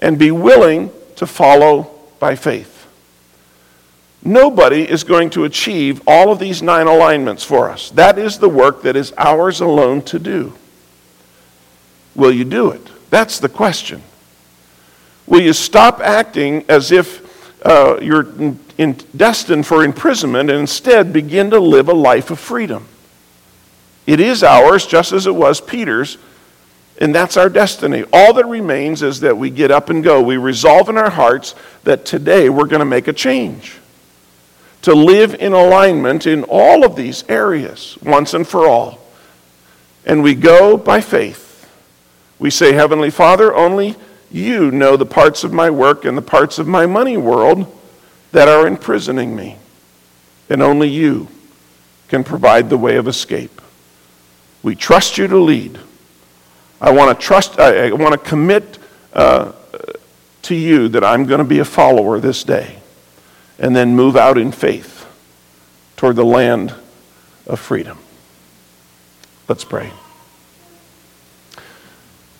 and 0.00 0.18
be 0.18 0.30
willing 0.30 0.90
to 1.16 1.26
follow 1.26 1.90
by 2.18 2.36
faith. 2.36 2.69
Nobody 4.22 4.88
is 4.88 5.02
going 5.02 5.30
to 5.30 5.44
achieve 5.44 6.02
all 6.06 6.30
of 6.30 6.38
these 6.38 6.62
nine 6.62 6.86
alignments 6.86 7.42
for 7.42 7.70
us. 7.70 7.90
That 7.90 8.18
is 8.18 8.38
the 8.38 8.48
work 8.48 8.82
that 8.82 8.96
is 8.96 9.14
ours 9.16 9.60
alone 9.60 10.02
to 10.02 10.18
do. 10.18 10.52
Will 12.14 12.32
you 12.32 12.44
do 12.44 12.70
it? 12.70 12.86
That's 13.08 13.38
the 13.38 13.48
question. 13.48 14.02
Will 15.26 15.40
you 15.40 15.52
stop 15.52 16.00
acting 16.00 16.64
as 16.68 16.92
if 16.92 17.26
uh, 17.64 17.98
you're 18.02 18.30
in, 18.32 18.58
in, 18.76 18.92
destined 19.16 19.66
for 19.66 19.84
imprisonment 19.84 20.50
and 20.50 20.60
instead 20.60 21.12
begin 21.12 21.50
to 21.50 21.60
live 21.60 21.88
a 21.88 21.94
life 21.94 22.30
of 22.30 22.38
freedom? 22.38 22.86
It 24.06 24.20
is 24.20 24.42
ours, 24.42 24.86
just 24.86 25.12
as 25.12 25.26
it 25.26 25.34
was 25.34 25.60
Peter's, 25.60 26.18
and 26.98 27.14
that's 27.14 27.38
our 27.38 27.48
destiny. 27.48 28.04
All 28.12 28.34
that 28.34 28.46
remains 28.46 29.02
is 29.02 29.20
that 29.20 29.38
we 29.38 29.48
get 29.48 29.70
up 29.70 29.88
and 29.88 30.04
go. 30.04 30.20
We 30.20 30.36
resolve 30.36 30.90
in 30.90 30.98
our 30.98 31.10
hearts 31.10 31.54
that 31.84 32.04
today 32.04 32.50
we're 32.50 32.66
going 32.66 32.80
to 32.80 32.84
make 32.84 33.08
a 33.08 33.12
change 33.12 33.78
to 34.82 34.94
live 34.94 35.34
in 35.34 35.52
alignment 35.52 36.26
in 36.26 36.44
all 36.44 36.84
of 36.84 36.96
these 36.96 37.24
areas 37.28 37.98
once 38.02 38.34
and 38.34 38.46
for 38.46 38.66
all. 38.66 38.98
And 40.06 40.22
we 40.22 40.34
go 40.34 40.76
by 40.76 41.00
faith. 41.00 41.68
We 42.38 42.50
say, 42.50 42.72
Heavenly 42.72 43.10
Father, 43.10 43.54
only 43.54 43.96
you 44.30 44.70
know 44.70 44.96
the 44.96 45.06
parts 45.06 45.44
of 45.44 45.52
my 45.52 45.68
work 45.68 46.04
and 46.04 46.16
the 46.16 46.22
parts 46.22 46.58
of 46.58 46.66
my 46.66 46.86
money 46.86 47.16
world 47.16 47.66
that 48.32 48.48
are 48.48 48.66
imprisoning 48.66 49.36
me. 49.36 49.56
And 50.48 50.62
only 50.62 50.88
you 50.88 51.28
can 52.08 52.24
provide 52.24 52.70
the 52.70 52.78
way 52.78 52.96
of 52.96 53.06
escape. 53.06 53.60
We 54.62 54.74
trust 54.74 55.18
you 55.18 55.26
to 55.28 55.38
lead. 55.38 55.78
I 56.80 56.90
want 56.90 57.18
to 57.18 57.26
trust, 57.26 57.58
I, 57.58 57.92
want 57.92 58.12
to 58.12 58.18
commit 58.18 58.78
uh, 59.12 59.52
to 60.42 60.54
you 60.54 60.88
that 60.88 61.04
I'm 61.04 61.26
going 61.26 61.38
to 61.38 61.44
be 61.44 61.58
a 61.58 61.64
follower 61.64 62.18
this 62.18 62.42
day 62.42 62.79
and 63.60 63.76
then 63.76 63.94
move 63.94 64.16
out 64.16 64.36
in 64.36 64.50
faith 64.50 65.06
toward 65.96 66.16
the 66.16 66.24
land 66.24 66.74
of 67.46 67.60
freedom. 67.60 67.98
Let's 69.48 69.64
pray. 69.64 69.92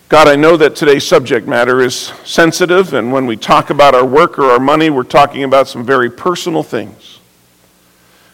God, 0.09 0.27
I 0.27 0.35
know 0.35 0.57
that 0.57 0.75
today's 0.75 1.07
subject 1.07 1.47
matter 1.47 1.79
is 1.79 2.11
sensitive, 2.25 2.93
and 2.93 3.13
when 3.13 3.25
we 3.25 3.37
talk 3.37 3.69
about 3.69 3.95
our 3.95 4.05
work 4.05 4.37
or 4.37 4.45
our 4.45 4.59
money, 4.59 4.89
we're 4.89 5.03
talking 5.03 5.45
about 5.45 5.69
some 5.69 5.85
very 5.85 6.09
personal 6.09 6.63
things. 6.63 7.19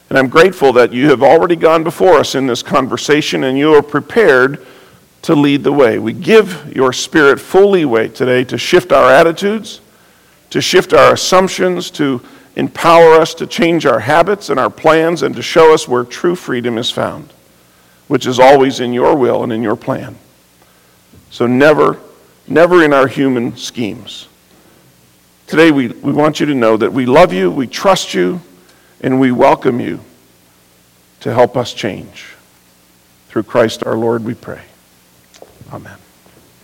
And 0.09 0.17
I'm 0.17 0.29
grateful 0.29 0.73
that 0.73 0.93
you 0.93 1.09
have 1.09 1.21
already 1.21 1.55
gone 1.55 1.83
before 1.83 2.17
us 2.17 2.33
in 2.33 2.47
this 2.47 2.63
conversation 2.63 3.43
and 3.43 3.57
you 3.57 3.73
are 3.73 3.83
prepared 3.83 4.65
to 5.23 5.35
lead 5.35 5.63
the 5.63 5.73
way. 5.73 5.99
We 5.99 6.13
give 6.13 6.73
your 6.73 6.93
spirit 6.93 7.39
full 7.39 7.71
leeway 7.71 8.07
today 8.07 8.45
to 8.45 8.57
shift 8.57 8.93
our 8.93 9.11
attitudes, 9.11 9.81
to 10.51 10.61
shift 10.61 10.93
our 10.93 11.13
assumptions, 11.13 11.91
to 11.91 12.21
empower 12.57 13.13
us 13.13 13.35
to 13.35 13.45
change 13.45 13.85
our 13.85 13.99
habits 13.99 14.49
and 14.49 14.59
our 14.59 14.69
plans, 14.69 15.21
and 15.21 15.35
to 15.35 15.43
show 15.43 15.73
us 15.73 15.87
where 15.87 16.03
true 16.03 16.35
freedom 16.35 16.77
is 16.77 16.89
found, 16.89 17.31
which 18.07 18.25
is 18.25 18.39
always 18.39 18.79
in 18.79 18.91
your 18.91 19.15
will 19.15 19.43
and 19.43 19.53
in 19.53 19.61
your 19.61 19.75
plan. 19.75 20.17
So 21.29 21.45
never, 21.45 21.99
never 22.47 22.83
in 22.83 22.93
our 22.93 23.07
human 23.07 23.55
schemes. 23.55 24.27
Today, 25.45 25.69
we, 25.69 25.89
we 25.89 26.11
want 26.11 26.39
you 26.39 26.47
to 26.47 26.55
know 26.55 26.75
that 26.77 26.91
we 26.91 27.05
love 27.05 27.31
you, 27.31 27.51
we 27.51 27.67
trust 27.67 28.15
you, 28.15 28.41
and 29.01 29.19
we 29.19 29.31
welcome 29.31 29.79
you 29.79 29.99
to 31.19 31.31
help 31.31 31.55
us 31.55 31.73
change. 31.73 32.25
Through 33.29 33.43
Christ 33.43 33.83
our 33.85 33.95
Lord, 33.95 34.25
we 34.25 34.33
pray. 34.33 34.61
Amen. 35.71 35.97